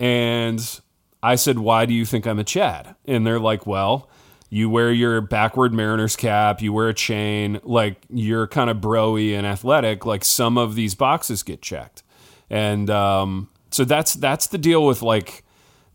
[0.00, 0.80] And
[1.22, 2.94] I said, Why do you think I'm a Chad?
[3.06, 4.08] And they're like, Well,
[4.50, 9.34] you wear your backward mariner's cap, you wear a chain, like you're kind of broy
[9.34, 12.02] and athletic, like some of these boxes get checked.
[12.50, 15.42] And um, so that's that's the deal with like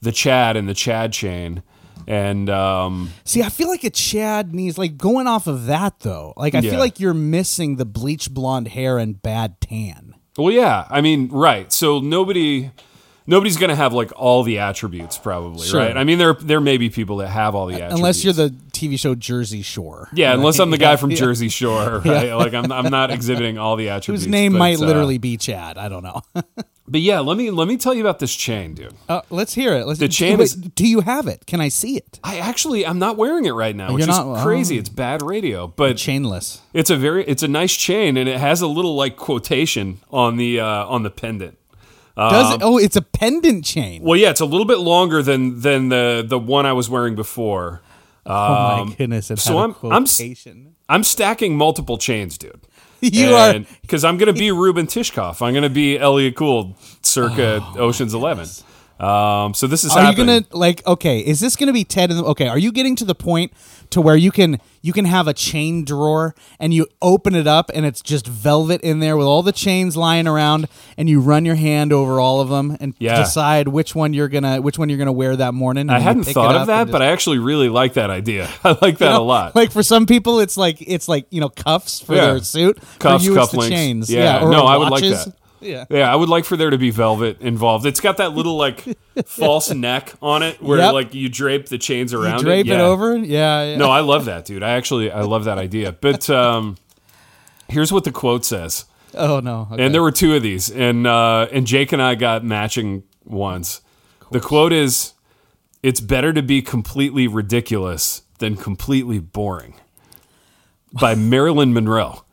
[0.01, 1.62] the Chad and the Chad chain.
[2.08, 6.34] And um, See, I feel like a Chad needs like going off of that though.
[6.38, 6.72] Like I Yeah.
[6.72, 10.15] feel like you're missing the bleach blonde hair and bad tan.
[10.38, 11.72] well, yeah, I mean, right.
[11.74, 12.72] So nobody
[13.28, 15.80] nobody's gonna have like all the attributes, probably, Sure.
[15.82, 15.96] right?
[15.96, 18.50] I mean, there there may be people that have all the attributes, Unless you're the
[18.72, 20.10] TV show Jersey Shore.
[20.13, 21.18] Yeah, unless I'm the guy from Yeah.
[21.18, 22.34] Jersey Shore, right?
[22.34, 24.24] Like I'm, I'm not exhibiting all the attributes.
[24.26, 25.78] Whose name but, might uh, literally be Chad.
[25.78, 26.22] I don't know.
[26.90, 28.94] But yeah, let me let me tell you about this chain, dude.
[29.10, 29.86] uh, let's hear it.
[29.86, 31.46] Let's, The chain wait, is- Do you have it?
[31.46, 32.18] Can I see it?
[32.24, 34.78] I actually I'm not wearing it right now, which You're is not- crazy.
[34.78, 34.80] oh.
[34.80, 36.60] It's bad radio, but Chainless.
[36.74, 40.38] it's a very it's a nice chain, and it has a little like quotation on
[40.38, 41.58] the uh, on the pendant.
[42.17, 42.62] Does it?
[42.63, 44.01] Oh, it's a pendant chain.
[44.03, 47.15] Well, yeah, it's a little bit longer than than the the one I was wearing
[47.15, 47.82] before.
[48.25, 49.30] oh my goodness!
[49.32, 50.73] It Um, so had I'm- a I'm.
[50.89, 52.62] I'm stacking multiple chains, dude.
[53.01, 53.60] you are.
[53.82, 55.41] because I'm going to be Reuben Tishkoff.
[55.45, 58.47] I'm going to be Elliott Gould, circa Ocean's Eleven.
[58.99, 60.86] Um, so this is Are you gonna like?
[60.88, 62.10] Okay, is this gonna be Ted?
[62.10, 63.51] The, okay, are you getting to the point
[63.91, 67.69] to where you can you can have a chain drawer and you open it up
[67.73, 71.45] and it's just velvet in there with all the chains lying around and you run
[71.45, 73.17] your hand over all of them and Yeah.
[73.17, 75.89] decide which one you're gonna which one you're gonna wear that morning.
[75.89, 78.49] I hadn't thought of that, but I actually really like that idea.
[78.63, 79.55] I like that a lot.
[79.55, 82.25] Like for some people, it's like it's like you know cuffs for Yeah.
[82.27, 82.79] their suit.
[82.99, 83.69] Cuffs, for you, cufflinks.
[83.69, 84.10] chains.
[84.12, 85.33] Yeah, or no, I would like that.
[85.60, 85.86] Yeah.
[85.89, 87.86] yeah, I would like for there to be velvet involved.
[87.86, 88.84] It's got that little like
[89.26, 90.93] false neck on it where Yep.
[90.93, 92.72] like you drape the chains around Drape it.
[92.72, 92.82] it Yeah.
[92.84, 93.15] over.
[93.17, 93.63] Yeah.
[93.63, 93.78] yeah.
[93.78, 94.62] No, I love that, dude.
[94.63, 95.91] I actually I love that idea.
[95.93, 96.78] But um,
[97.70, 98.86] here's what the quote says.
[99.15, 99.67] Oh no.
[99.72, 99.84] Okay.
[99.86, 103.82] And there were two of these, and uh, and Jake and I got matching ones.
[104.32, 105.13] The quote is,
[105.82, 109.74] "It's better to be completely ridiculous than completely boring."
[110.93, 112.24] By Marilyn Monroe.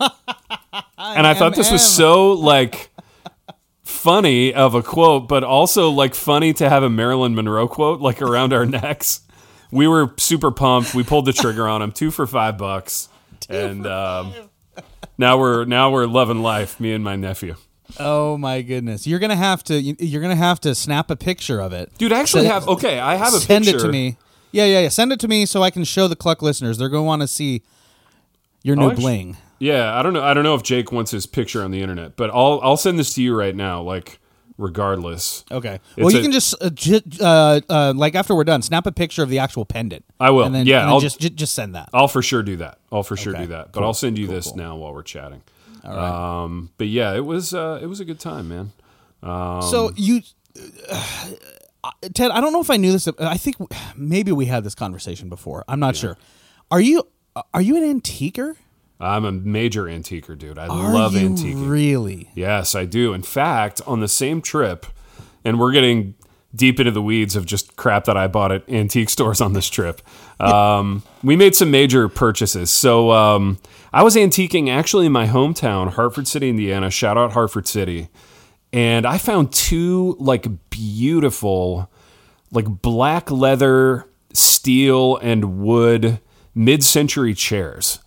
[0.98, 2.90] and I thought this was so like
[3.82, 8.20] funny of a quote, but also like funny to have a Marilyn Monroe quote like
[8.22, 9.20] around our necks.
[9.70, 10.94] We were super pumped.
[10.94, 13.08] We pulled the trigger on him, two for five bucks,
[13.50, 14.32] and um,
[15.18, 16.80] now we're now we're loving life.
[16.80, 17.54] Me and my nephew.
[17.98, 19.06] Oh my goodness!
[19.06, 19.78] You're gonna have to.
[19.80, 21.90] you- You're gonna have to snap a picture of it.
[21.98, 22.98] Dude, I actually have okay.
[22.98, 23.78] I have a Send picture.
[23.78, 24.16] it to me.
[24.52, 24.88] Yeah, yeah, yeah.
[24.88, 26.78] Send it to me so I can show the Kluck listeners.
[26.78, 27.62] They're gonna want to see
[28.62, 29.36] your new Oh, bling.
[29.58, 30.22] Yeah, I don't know.
[30.22, 32.98] I don't know if Jake wants his picture on the internet, but I'll I'll send
[32.98, 33.82] this to you right now.
[33.82, 34.20] Like,
[34.56, 35.80] regardless, Okay.
[35.96, 38.86] It's well, you a- can just uh, j- uh, uh, like after we're done, snap
[38.86, 40.04] a picture of the actual pendant.
[40.20, 40.44] I will.
[40.44, 41.88] And then, Yeah, and then I'll- just j- just send that.
[41.92, 42.78] I'll for sure do that.
[42.92, 43.72] I'll for sure Okay, do that.
[43.72, 45.42] But I'll send you this now while we're chatting.
[45.84, 46.42] All right.
[46.44, 48.72] Um, but yeah, it was uh, it was a good time, man.
[49.22, 50.22] Um, so you,
[50.90, 51.04] uh,
[52.14, 53.08] Ted, I don't know if I knew this.
[53.18, 53.56] I think
[53.96, 55.64] maybe we had this conversation before.
[55.68, 56.16] I'm not sure.
[56.70, 57.06] Are you
[57.54, 58.56] are you an antiquer?
[59.00, 60.58] I'm a major antiquer, dude.
[60.58, 61.70] I Are love you antiquing.
[61.70, 62.30] Really?
[62.34, 63.12] Yes, I do.
[63.12, 64.86] In fact, on the same trip,
[65.44, 66.14] and we're getting
[66.54, 69.68] deep into the weeds of just crap that I bought at antique stores on this
[69.68, 70.00] trip.
[70.40, 72.70] Um, we made some major purchases.
[72.70, 73.58] So um,
[73.92, 76.90] I was antiquing actually in my hometown, Hartford City, Indiana.
[76.90, 78.08] Shout out Hartford City.
[78.72, 81.90] And I found two like beautiful,
[82.50, 86.20] like black leather, steel, and wood
[86.54, 88.00] mid century chairs.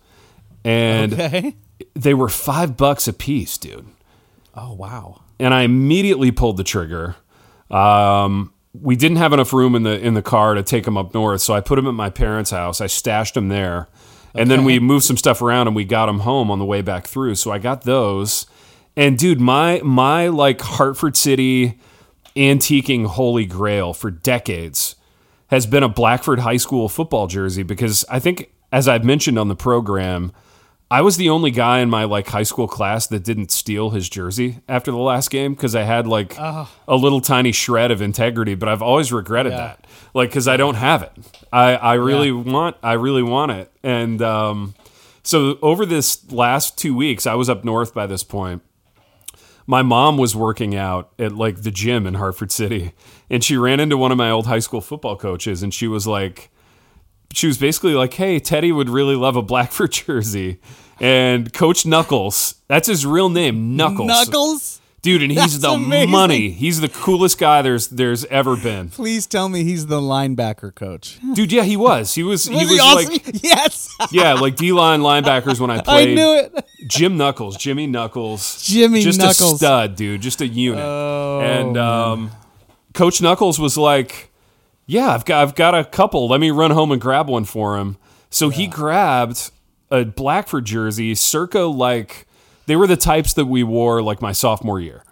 [0.64, 1.56] And Okay.
[1.94, 3.86] they were five bucks a piece, dude
[4.54, 5.20] Oh wow.
[5.40, 7.16] and I immediately pulled the trigger.
[7.70, 11.14] Um, we didn't have enough room in the in the car to take them up
[11.14, 12.80] north, so I put them at my parents' house.
[12.80, 13.88] I stashed them there,
[14.34, 16.80] and then we moved some stuff around and we got them home on the way
[16.82, 17.34] back through.
[17.34, 18.46] So I got those,
[18.96, 21.78] and dude, my my like Hartford City
[22.36, 24.96] antiquing holy grail for decades
[25.48, 29.48] has been a Blackford High School football jersey because I think, as I've mentioned on
[29.48, 30.32] the program,
[30.92, 34.08] I was the only guy in my like high school class that didn't steal his
[34.10, 38.54] jersey after the last game because I had like a little tiny shred of integrity,
[38.54, 39.58] but I've always regretted Yeah.
[39.58, 41.12] that, like because I don't have it.
[41.50, 44.74] I I really want I really want it, and um,
[45.22, 48.60] so over this last two weeks, I was up north by this point.
[49.66, 52.92] my mom was working out at like the gym in Hartford City,
[53.30, 56.06] and she ran into one of my old high school football coaches, and she was
[56.06, 56.50] like,
[57.32, 60.58] she was basically like, "Hey, Teddy would really love a Blackford jersey."
[61.00, 64.06] And Coach Knuckles, that's his real name, Knuckles.
[64.08, 64.78] Knuckles.
[65.02, 66.10] Dude, and he's That's the amazing.
[66.10, 66.50] money.
[66.50, 68.88] He's the coolest guy there's there's ever been.
[68.88, 71.18] Please tell me he's the linebacker coach.
[71.34, 72.14] Dude, yeah, he was.
[72.14, 73.12] He was he Was was, he awesome?
[73.14, 76.10] like yes, yeah, like D line linebackers when I played.
[76.10, 76.64] I knew it.
[76.86, 79.04] Jim Knuckles, Jimmy Knuckles, Jimmy Knuckles.
[79.04, 79.54] just Knuckles.
[79.54, 80.78] a stud, dude, just a unit.
[80.80, 82.30] Oh, and um,
[82.94, 84.30] Coach Knuckles was like,
[84.92, 86.28] "Yeah, I've got I've got a couple.
[86.28, 87.96] Let me run home and grab one for him."
[88.30, 89.50] So he grabbed
[89.90, 92.26] a Blackford jersey, circa like
[92.66, 95.04] they were the types that we wore like my sophomore year.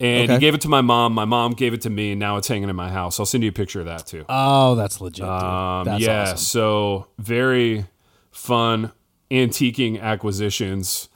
[0.00, 0.32] And Okay.
[0.34, 1.12] he gave it to my mom.
[1.12, 2.12] My mom gave it to me.
[2.12, 3.20] And now it's hanging in my house.
[3.20, 4.24] I'll send you a picture of that too.
[4.28, 5.24] Oh, that's legit.
[5.24, 6.36] Um, that's yeah, awesome.
[6.38, 7.86] so very
[8.32, 8.90] fun
[9.30, 11.08] antiquing acquisitions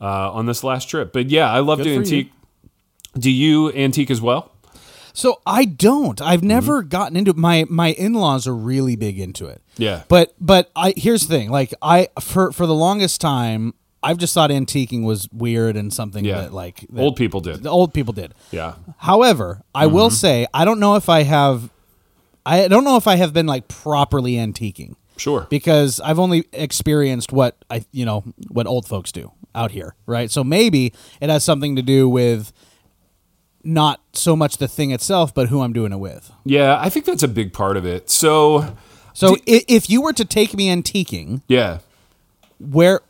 [0.00, 1.12] uh, on this last trip.
[1.12, 1.98] But yeah, I love Good to for you.
[2.18, 2.32] antique.
[3.18, 4.52] Do you antique as well?
[5.18, 6.20] So I don't.
[6.22, 6.48] I've Mm-hmm.
[6.48, 7.36] never gotten into it.
[7.36, 9.60] my my in laws are really big into it.
[9.76, 10.02] Yeah.
[10.08, 11.50] But but I here's the thing.
[11.50, 16.24] Like I for for the longest time I've just thought antiquing was weird and something
[16.24, 16.42] Yeah.
[16.42, 17.64] that like that Old people did.
[17.64, 18.32] the old people did.
[18.52, 18.74] Yeah.
[18.98, 19.94] However, I Mm-hmm.
[19.94, 21.70] will say I don't know if I have
[22.46, 25.48] I don't know if I have been like properly antiquing Sure.
[25.50, 30.30] because I've only experienced what I you know what old folks do out here, right?
[30.30, 32.52] So maybe it has something to do with
[33.68, 36.32] not so much the thing itself, but who I'm doing it with.
[36.44, 38.08] Yeah, I think that's a big part of it.
[38.08, 38.74] So,
[39.12, 41.80] So i if you were to take me antiquing, yeah.
[42.58, 43.02] where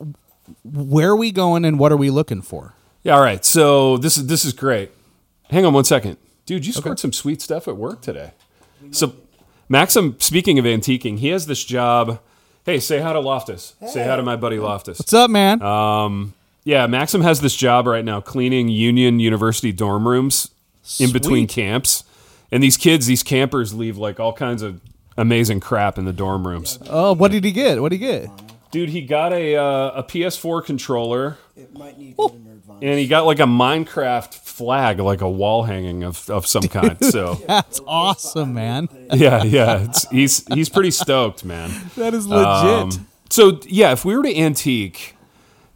[0.63, 2.73] where are we going and what are we looking for?
[3.03, 3.45] Yeah, all right.
[3.45, 4.91] So this is this is great.
[5.49, 6.17] Hang on one second.
[6.45, 8.33] Dude, you scored some sweet stuff at work today.
[8.91, 9.13] So
[9.69, 12.19] Maxim, speaking of antiquing, he has this job.
[12.65, 13.75] Hey, say hi to Loftus.
[13.87, 14.99] Say hi to my buddy Loftus.
[14.99, 15.61] What's up, man?
[15.61, 20.51] Um, yeah, Maxim has this job right now cleaning Union University dorm rooms
[20.99, 22.03] in between camps.
[22.51, 24.81] And these kids, these campers leave like all kinds of
[25.17, 26.79] amazing crap in the dorm rooms.
[26.89, 27.81] oh, what did he get?
[27.81, 28.29] What did he get?
[28.71, 32.79] Dude, he got a uh, a PS4 controller It might need good in advance.
[32.83, 37.03] and he got like a Minecraft flag, like a wall hanging of, of some kind.
[37.03, 38.87] So That's awesome, man.
[39.13, 41.71] yeah, yeah, it's, he's he's pretty stoked, man.
[41.95, 42.95] That is legit.
[42.95, 45.15] Um, so yeah, if we were to antique,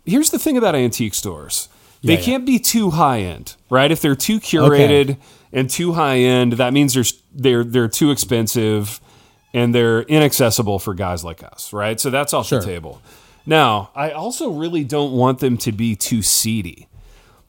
[0.05, 1.69] here's the thing about antique stores:
[2.03, 2.25] they Yeah, yeah.
[2.25, 3.91] can't be too high end, right?
[3.91, 5.17] If they're too curated
[5.51, 8.99] and too high end, that means they're they're they're too expensive
[9.53, 11.99] and they're inaccessible for guys like us, right?
[11.99, 12.59] So that's off Sure.
[12.59, 13.01] the table.
[13.45, 16.87] Now, I also really don't want them to be too seedy.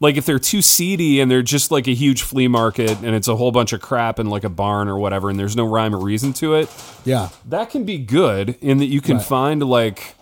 [0.01, 3.29] Like if they're too seedy and they're just like a huge flea market and it's
[3.29, 5.95] a whole bunch of crap in like a barn or whatever and there's no rhyme
[5.95, 6.69] or reason to it,
[7.07, 7.29] yeah.
[7.49, 9.25] that can be good in that you can Right.
[9.27, 10.15] find like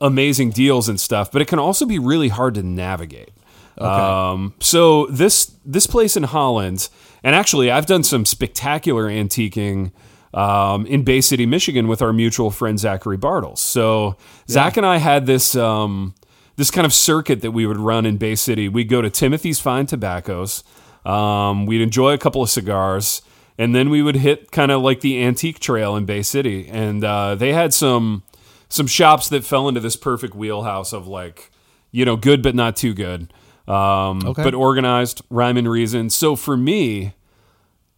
[0.00, 3.30] amazing deals and stuff, but it can also be really hard to navigate.
[3.78, 6.88] Um, so this this place in Holland,
[7.22, 9.92] and actually I've done some spectacular antiquing
[10.32, 13.58] um, in Bay City, Michigan, with our mutual friend Zachary Bartles.
[13.58, 14.16] So
[14.48, 16.14] Zach and I had this um,
[16.56, 18.68] this kind of circuit that we would run in Bay City.
[18.68, 20.62] We'd go to Timothy's Fine Tobaccos.
[21.04, 23.22] Um, we'd enjoy a couple of cigars,
[23.58, 26.68] and then we would hit kind of like the antique trail in Bay City.
[26.68, 28.22] And uh, they had some
[28.68, 31.50] some shops that fell into this perfect wheelhouse of like,
[31.90, 33.32] you know, good but not too good,
[33.68, 34.42] um, Okay.
[34.42, 36.10] but organized, rhyme and reason.
[36.10, 37.14] So for me,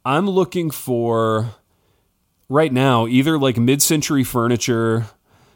[0.05, 1.51] I'm looking for
[2.49, 5.07] right now either like mid-century furniture,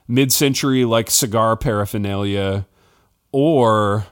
[0.09, 2.67] mid-century like cigar paraphernalia,
[3.33, 4.07] or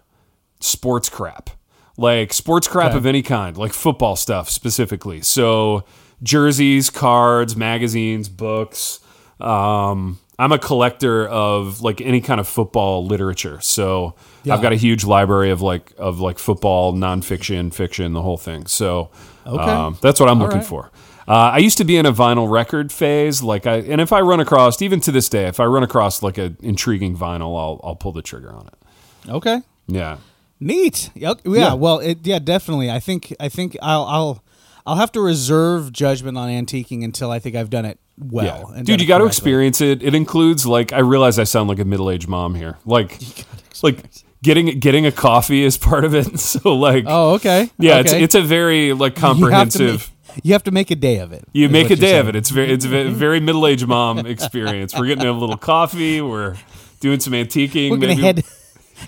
[0.61, 1.51] sports crap.
[1.97, 2.99] Like sports crap Okay.
[2.99, 5.21] of any kind, like football stuff specifically.
[5.23, 5.83] So
[6.23, 9.01] jerseys, cards, magazines, books.
[9.41, 13.61] Um, I'm a collector of like any kind of football literature.
[13.61, 14.55] So Yeah.
[14.55, 18.67] I've got a huge library of like of like football, nonfiction, fiction, the whole thing.
[18.67, 19.11] So
[19.47, 19.63] Okay.
[19.71, 20.67] um, that's what I'm All looking right.
[20.67, 20.91] for.
[21.27, 24.21] Uh, I used to be in a vinyl record phase, like I, and if I
[24.21, 27.81] run across, even to this day, if I run across like an intriguing vinyl, I'll
[27.85, 29.31] I'll pull the trigger on it.
[29.31, 29.61] Okay.
[29.87, 30.19] Yeah,
[30.61, 31.11] Neat.
[31.15, 31.75] Yeah, Yeah.
[31.75, 32.91] Well, it, yeah, definitely.
[32.91, 34.43] I think I think I'll I'll
[34.89, 38.73] I'll have to reserve judgment on antiquing until I think I've done it well.
[38.75, 40.03] yeah, dude, you got to experience it.
[40.03, 43.21] It includes like I realize I sound like a middle aged mom here, like
[43.83, 43.99] like
[44.43, 46.41] getting getting a coffee is part of it.
[46.49, 47.71] So like, Oh, okay.
[47.79, 48.23] yeah, it's okay.
[48.25, 50.11] it's a very like You have to comprehensive.
[50.43, 51.45] You have to make a day of it.
[51.53, 52.37] You make a day you're of it.
[52.37, 52.55] It's mm-hmm.
[52.55, 54.95] very, it's a very middle aged mom experience.
[54.95, 56.23] We're getting a little coffee.
[56.23, 56.57] We're
[57.01, 57.91] doing some antiquing.
[57.91, 58.45] We're gonna maybe head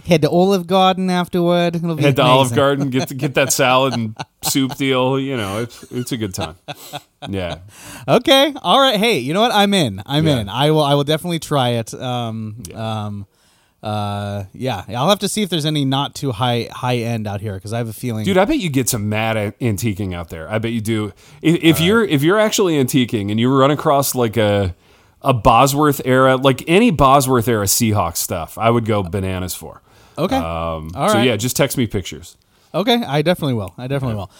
[0.06, 1.76] head to Olive Garden afterward.
[1.76, 2.54] Head to Olive.
[2.54, 5.18] Garden, get to, get that salad and soup deal.
[5.18, 6.56] You know, it's it's a good time.
[7.28, 7.58] Yeah,
[8.08, 8.54] Okay.
[8.62, 8.96] All right.
[8.96, 9.52] Hey, you know what?
[9.52, 10.02] I'm in.
[10.06, 10.40] I'm Yeah.
[10.40, 10.48] in.
[10.48, 10.82] I will.
[10.82, 11.92] I will definitely try it.
[11.94, 12.62] Um.
[12.74, 13.26] Um.
[13.82, 17.40] Uh, yeah, I'll have to see if there's any not too high high end out
[17.40, 18.26] here because I have a feeling.
[18.26, 20.50] Dude, I bet you get some mad antiquing out there.
[20.50, 21.12] I bet you do.
[21.40, 24.74] If, if you're if you're actually antiquing and you run across like a
[25.22, 29.82] a Bosworth era, like any Bosworth era Seahawks stuff, I would go bananas for.
[30.18, 31.26] okay, Um, All so right.
[31.26, 32.36] yeah, just text me pictures.
[32.74, 33.74] okay, I definitely will.
[33.78, 34.30] I definitely will.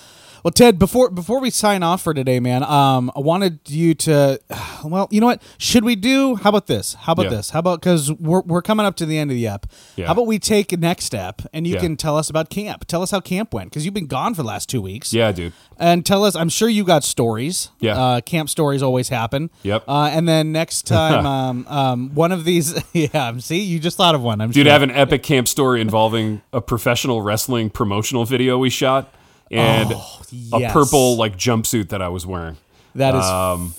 [0.43, 4.41] Well, Ted, before before we sign off for today, man, um, I wanted you to,
[4.84, 5.43] well, you know what?
[5.59, 6.36] Should we do?
[6.36, 6.95] How about this?
[6.95, 7.30] How about Yeah.
[7.30, 7.51] this?
[7.51, 9.66] How about because we're we're coming up to the end of the ep.
[9.97, 10.07] Yeah.
[10.07, 11.80] How about we take next step and you Yeah.
[11.80, 12.86] can tell us about camp.
[12.86, 15.12] Tell us how camp went because you've been gone for the last two weeks.
[15.12, 15.53] Yeah, dude.
[15.78, 16.34] and tell us.
[16.36, 17.70] I'm sure you got stories.
[17.80, 17.99] Yeah.
[18.01, 19.51] uh, camp stories always happen.
[19.62, 19.84] Yep.
[19.88, 22.74] Uh, and then next time, um, um, one of these.
[22.93, 23.36] Yeah.
[23.38, 24.41] See, you just thought of one.
[24.41, 24.70] I'm Dude, sure.
[24.70, 29.12] I have an epic camp story involving a professional wrestling promotional video we shot
[29.51, 29.96] and a
[30.53, 30.72] Oh, yes.
[30.72, 32.57] purple like jumpsuit that I was wearing.
[32.94, 33.24] that is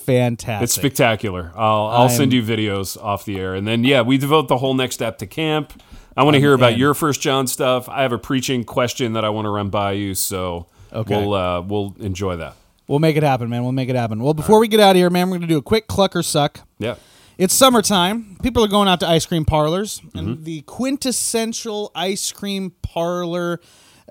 [0.04, 0.58] fantastic.
[0.58, 1.50] um, It's spectacular.
[1.56, 4.74] I'll I'll send you videos off the air, and then yeah, we devote the whole
[4.74, 5.82] next step to camp.
[6.16, 6.78] I want to hear about in.
[6.78, 7.88] your first John stuff.
[7.88, 11.16] I have a preaching question that I want to run by you, so Okay.
[11.16, 12.54] we'll uh, we'll enjoy that.
[12.86, 13.62] We'll make it happen, man.
[13.62, 14.22] We'll make it happen.
[14.22, 16.14] Well, before we get out of here, man, we're going to do a quick kluck
[16.14, 16.60] or suck.
[16.78, 16.96] Yeah,
[17.38, 18.36] It's summertime.
[18.42, 20.18] People are going out to ice cream parlors, Mm-hmm.
[20.18, 23.60] and the quintessential ice cream parlor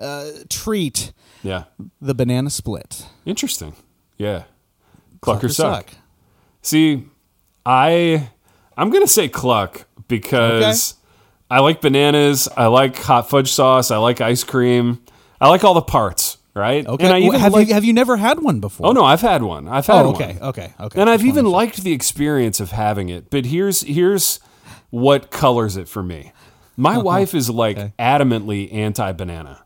[0.02, 1.64] uh, treat, yeah,
[2.00, 3.06] the banana split.
[3.24, 3.74] interesting.
[4.18, 4.44] Yeah,
[5.20, 5.90] kluck, Kluck or suck.
[6.62, 7.04] See,
[7.66, 8.28] I
[8.76, 10.94] I'm gonna say kluck because
[11.50, 12.48] I like bananas.
[12.56, 13.90] I like hot fudge sauce.
[13.90, 15.02] I like ice cream.
[15.40, 16.38] I like all the parts.
[16.54, 16.86] Right.
[16.86, 17.04] Okay.
[17.06, 18.86] And I even have like, you have you never had one before?
[18.88, 19.66] Oh no, I've had one.
[19.68, 20.22] I've had Oh, one.
[20.22, 20.38] okay.
[20.40, 20.74] Okay.
[20.78, 21.00] Okay.
[21.00, 23.30] And I've even liked the experience of having it.
[23.30, 24.38] But here's here's
[24.90, 26.32] what colors it for me.
[26.76, 27.04] My Uh-huh.
[27.04, 29.61] wife is like adamantly anti banana.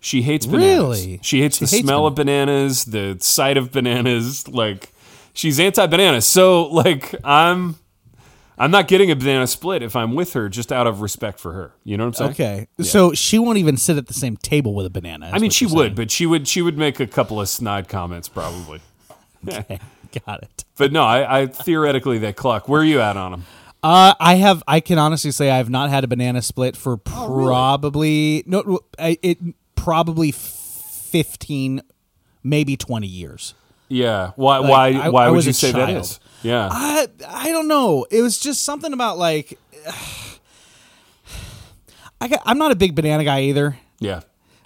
[0.00, 1.04] She hates bananas.
[1.04, 1.20] Really?
[1.22, 4.46] She hates She the hates smell of bananas, the sight of bananas.
[4.48, 4.92] Like
[5.32, 6.20] she's anti banana.
[6.20, 7.76] So like I'm
[8.56, 11.52] I'm not getting a banana split if I'm with her just out of respect for
[11.52, 11.72] her.
[11.84, 12.66] You know what I'm saying?
[12.78, 12.84] Okay.
[12.84, 15.30] So she won't even sit at the same table with a banana.
[15.32, 15.94] I mean she would, saying.
[15.94, 18.80] but she would she would make a couple of snide comments probably.
[19.48, 19.78] Okay.
[20.26, 20.64] Got it.
[20.76, 22.68] But no, I, I theoretically they kluck.
[22.68, 23.44] Where are you at on them?
[23.82, 24.64] Uh, I have.
[24.66, 28.80] I can honestly say I have not had a banana split for Oh, probably no.
[28.98, 29.38] It
[29.88, 31.80] probably fifteen,
[32.44, 33.54] maybe twenty years.
[33.88, 34.32] Yeah.
[34.36, 34.58] Why?
[34.58, 34.88] Like, why?
[34.92, 36.02] I- why I would you say that child.
[36.04, 36.20] is?
[36.42, 36.68] Yeah.
[36.70, 38.04] I I don't know.
[38.10, 39.58] It was just something about like.
[42.20, 43.78] I got, I'm not a big banana guy either.
[44.00, 44.20] yeah.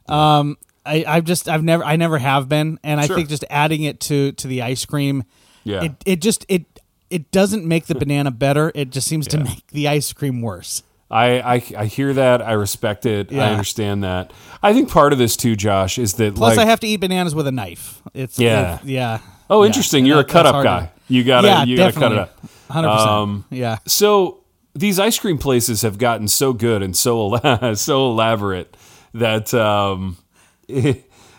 [0.09, 3.15] Um, I I've just I've never I never have been, and I Sure.
[3.15, 5.23] think just adding it to to the ice cream,
[5.63, 5.85] Yeah.
[5.85, 6.65] it it just it
[7.11, 8.73] it doesn't make the banana better.
[8.75, 10.83] It just seems to make the ice cream worse.
[11.13, 12.41] I, I I hear that.
[12.43, 13.31] I respect it.
[13.31, 13.45] Yeah.
[13.45, 14.33] I understand that.
[14.63, 16.97] I think part of this too, Josh, is that Plus, like I have to eat
[17.01, 18.01] bananas with a knife.
[18.15, 18.77] It's Yeah.
[18.81, 19.19] it- yeah.
[19.51, 19.67] oh, Yeah.
[19.67, 20.07] interesting.
[20.07, 20.91] You're That- a cut up guy.
[21.09, 22.17] You gotta yeah, you gotta cut definitely.
[22.19, 22.51] it up.
[22.71, 23.11] Hundred percent.
[23.11, 23.79] Um, Yeah.
[23.87, 24.39] So
[24.75, 27.37] these ice cream places have gotten so good and so
[27.75, 28.75] so elaborate
[29.13, 30.17] that um,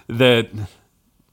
[0.07, 0.49] that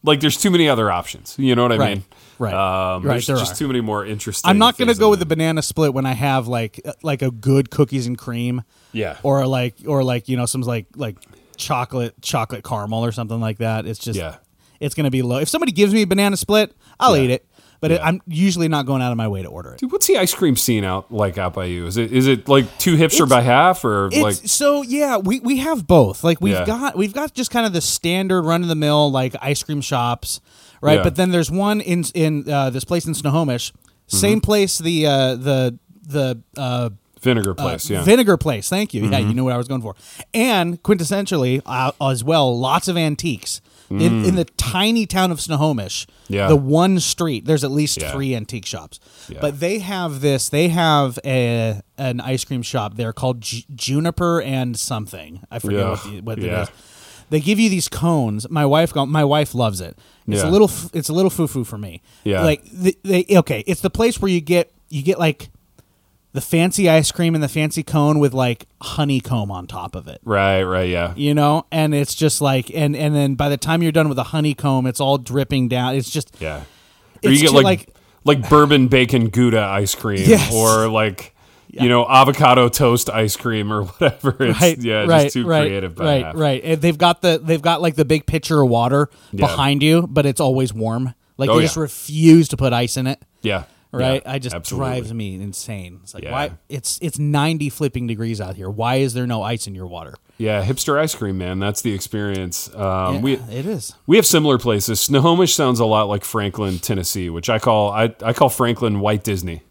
[0.02, 1.34] like there's too many other options.
[1.38, 1.94] You know what I Right.
[1.98, 2.04] mean?
[2.40, 2.54] Right.
[2.54, 3.56] Um, Right, there's there just are.
[3.56, 4.48] too many more interesting.
[4.48, 7.30] I'm not gonna go with the banana split when I have like uh, like a
[7.30, 8.62] good cookies and cream,
[8.92, 9.18] Yeah.
[9.22, 11.16] or like or like you know some like like
[11.58, 13.84] chocolate chocolate caramel or something like that.
[13.86, 14.36] It's just Yeah.
[14.80, 15.36] it's gonna be low.
[15.38, 17.24] If somebody gives me a banana split, I'll Yeah.
[17.24, 17.46] eat it,
[17.80, 19.78] but it, I'm usually not going out of my way to order it.
[19.80, 21.86] Dude, what's the ice cream scene out like out by you?
[21.86, 25.40] Is it is it like two hipster by half or It's, like so yeah, we,
[25.40, 26.22] we have both.
[26.22, 26.66] Like we've Yeah.
[26.66, 29.80] got we've got just kind of the standard run of the mill like ice cream
[29.80, 30.40] shops,
[30.80, 30.98] right?
[30.98, 31.02] Yeah.
[31.02, 34.16] But then there's one in in uh, this place in Snohomish, Mm-hmm.
[34.16, 36.90] same place the uh, the the uh,
[37.22, 37.88] vinegar place?
[37.88, 37.98] yeah.
[37.98, 38.06] Mm-hmm.
[38.06, 38.68] vinegar place.
[38.68, 39.06] Thank you.
[39.06, 39.94] Yeah, you knew what I was going for.
[40.34, 43.60] And quintessentially uh, as well, lots of antiques.
[43.90, 46.10] In, in the tiny town of Snohomish, Mm.
[46.28, 46.46] Yeah.
[46.48, 48.12] the one street, there's at least Yeah.
[48.12, 49.00] three antique shops.
[49.28, 49.38] Yeah.
[49.40, 50.48] But they have this.
[50.48, 55.40] They have a an ice cream shop there called Ju- Juniper and something.
[55.50, 55.90] I forget Yeah.
[55.90, 56.60] what, the, what Yeah.
[56.60, 56.68] it is.
[57.30, 58.48] They give you these cones.
[58.48, 59.98] My wife, my wife loves it.
[60.28, 60.70] It's a little.
[60.92, 62.02] It's a little foo foo for me.
[62.22, 62.42] Yeah.
[62.42, 63.64] Like the, they okay.
[63.66, 65.50] It's the place where you get you get like
[66.32, 70.20] the fancy ice cream and the fancy cone with like honeycomb on top of it.
[70.24, 71.12] Right, right, yeah.
[71.16, 74.16] You know, and it's just like, and and then by the time you're done with
[74.16, 75.94] the honeycomb, it's all dripping down.
[75.96, 76.58] It's just Yeah.
[76.58, 77.88] Or It's you get like, like-
[78.22, 80.52] like bourbon bacon gouda ice cream Yes.
[80.54, 81.34] or like
[81.68, 84.36] you know avocado toast ice cream or whatever.
[84.40, 86.34] It's right, yeah, right, just too right, creative by right, half.
[86.36, 86.62] right.
[86.62, 89.46] And they've got the they've got like the big pitcher of water Yeah.
[89.46, 91.14] behind you, but it's always warm.
[91.38, 91.66] Like Oh, they yeah.
[91.66, 93.22] just refuse to put ice in it.
[93.40, 93.64] Yeah.
[93.92, 94.88] Right, yeah, I just absolutely.
[94.90, 96.00] drives me insane.
[96.04, 96.30] It's like Yeah.
[96.32, 98.70] why it's it's ninety flipping degrees out here.
[98.70, 100.14] Why is there no ice in your water?
[100.38, 101.58] Yeah, hipster ice cream, man.
[101.58, 102.72] That's the experience.
[102.74, 103.94] Um, Yeah, we it is.
[104.06, 105.00] we have similar places.
[105.00, 109.24] Snohomish sounds a lot like Franklin, Tennessee, which I call I, I call Franklin White
[109.24, 109.62] Disney.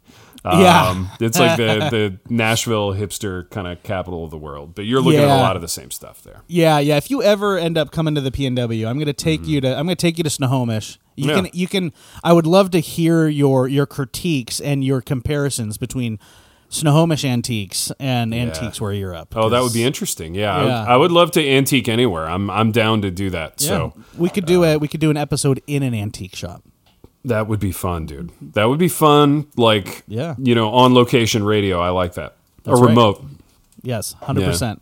[0.45, 1.07] Yeah.
[1.19, 4.73] it's like the the Nashville hipster kind of capital of the world.
[4.75, 6.41] But you're looking at a lot of the same stuff there.
[6.47, 6.97] Yeah, yeah.
[6.97, 9.67] If you ever end up coming to the PNW, I'm going to take you to
[9.69, 10.99] I'm going to take you to Snohomish.
[11.19, 11.29] You.
[11.29, 11.35] Yeah.
[11.41, 11.93] can you can
[12.23, 16.19] I would love to hear your your critiques and your comparisons between
[16.71, 19.35] Snohomish antiques and antiques where you're up.
[19.35, 20.35] Oh, that would be interesting.
[20.35, 22.29] Yeah, I would- I, would love to antique anywhere.
[22.29, 23.59] I'm I'm down to do that.
[23.59, 26.61] So we could do a we could do an episode in an antique shop.
[27.25, 28.31] that would be fun, dude.
[28.53, 29.47] That would be fun.
[29.57, 30.35] Like Yeah.
[30.37, 31.79] you know, on location radio.
[31.79, 32.35] I like that.
[32.63, 32.89] That's or right.
[32.89, 33.23] remote.
[33.81, 34.81] Yes, hundred percent.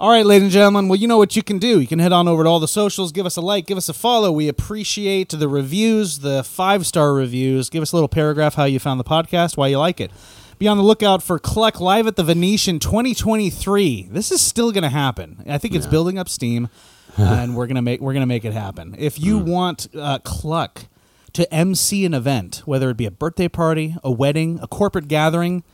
[0.00, 0.86] All right, ladies and gentlemen.
[0.86, 1.80] Well, you know what you can do.
[1.80, 3.88] You can head on over to all the socials, give us a like, give us
[3.88, 4.30] a follow.
[4.30, 7.68] We appreciate the reviews, the five star reviews.
[7.68, 10.12] Give us a little paragraph how you found the podcast, why you like it.
[10.60, 14.06] Be on the lookout for Kluck Live at the Venetian 2023.
[14.08, 15.42] This is still going to happen.
[15.48, 16.68] I think it's building up steam,
[17.16, 18.94] and we're gonna make we're gonna make it happen.
[18.96, 20.84] If you want uh, Kluck
[21.32, 25.64] to MC an event, whether it be a birthday party, a wedding, a corporate gathering.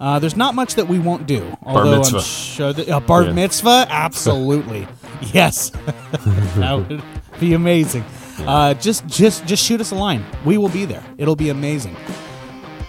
[0.00, 1.56] Uh, there's not much that we won't do.
[1.62, 2.16] Although bar mitzvah.
[2.18, 3.32] I'm sure that a bar Yeah.
[3.32, 4.88] mitzvah, absolutely,
[5.32, 5.70] yes,
[6.56, 7.02] that would
[7.38, 8.04] be amazing.
[8.40, 10.24] Uh, just, just, just shoot us a line.
[10.46, 11.04] We will be there.
[11.18, 11.94] It'll be amazing.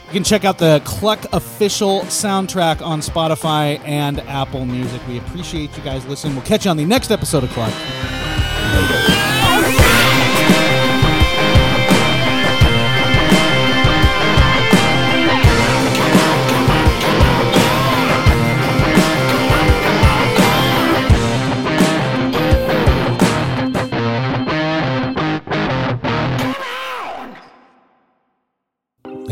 [0.07, 5.01] You can check out the Kluck official soundtrack on Spotify and Apple Music.
[5.07, 6.35] We appreciate you guys listening.
[6.35, 7.73] We'll catch you on the next episode of Kluck.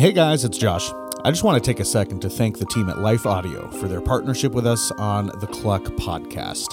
[0.09, 0.91] Hey guys, it's Josh.
[1.23, 3.87] I just want to take a second to thank the team at Life Audio for
[3.87, 6.65] their partnership with us on the Kluck podcast.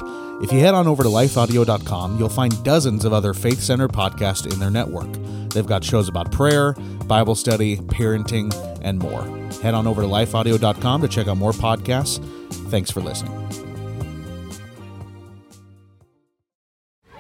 [0.43, 4.51] If you head on over to lifeaudio.com, you'll find dozens of other faith centered podcasts
[4.51, 5.13] in their network.
[5.51, 6.73] They've got shows about prayer,
[7.05, 9.23] Bible study, parenting, and more.
[9.61, 12.25] Head on over to lifeaudio.com to check out more podcasts.
[12.71, 13.35] Thanks for listening.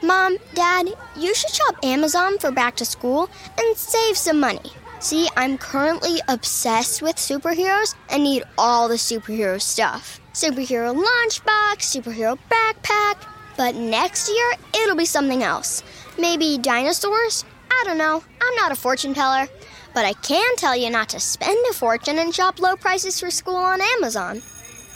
[0.01, 4.73] Mom, Dad, you should shop Amazon for back to school and save some money.
[5.07, 10.19] See, I'm currently obsessed with superheroes and need all the superhero stuff.
[10.33, 13.15] Superhero lunchbox, superhero backpack.
[13.57, 15.85] But next year, it'll be something else.
[16.19, 17.45] Maybe dinosaurs?
[17.71, 18.25] I don't know.
[18.43, 19.47] I'm not a fortune teller.
[19.95, 23.31] But I can tell you not to spend a fortune and shop low prices for
[23.31, 24.43] school on Amazon.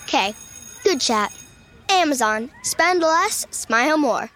[0.08, 0.34] Okay,
[0.82, 1.32] good chat.
[1.88, 2.50] Amazon.
[2.64, 4.28] Spend less, smile more.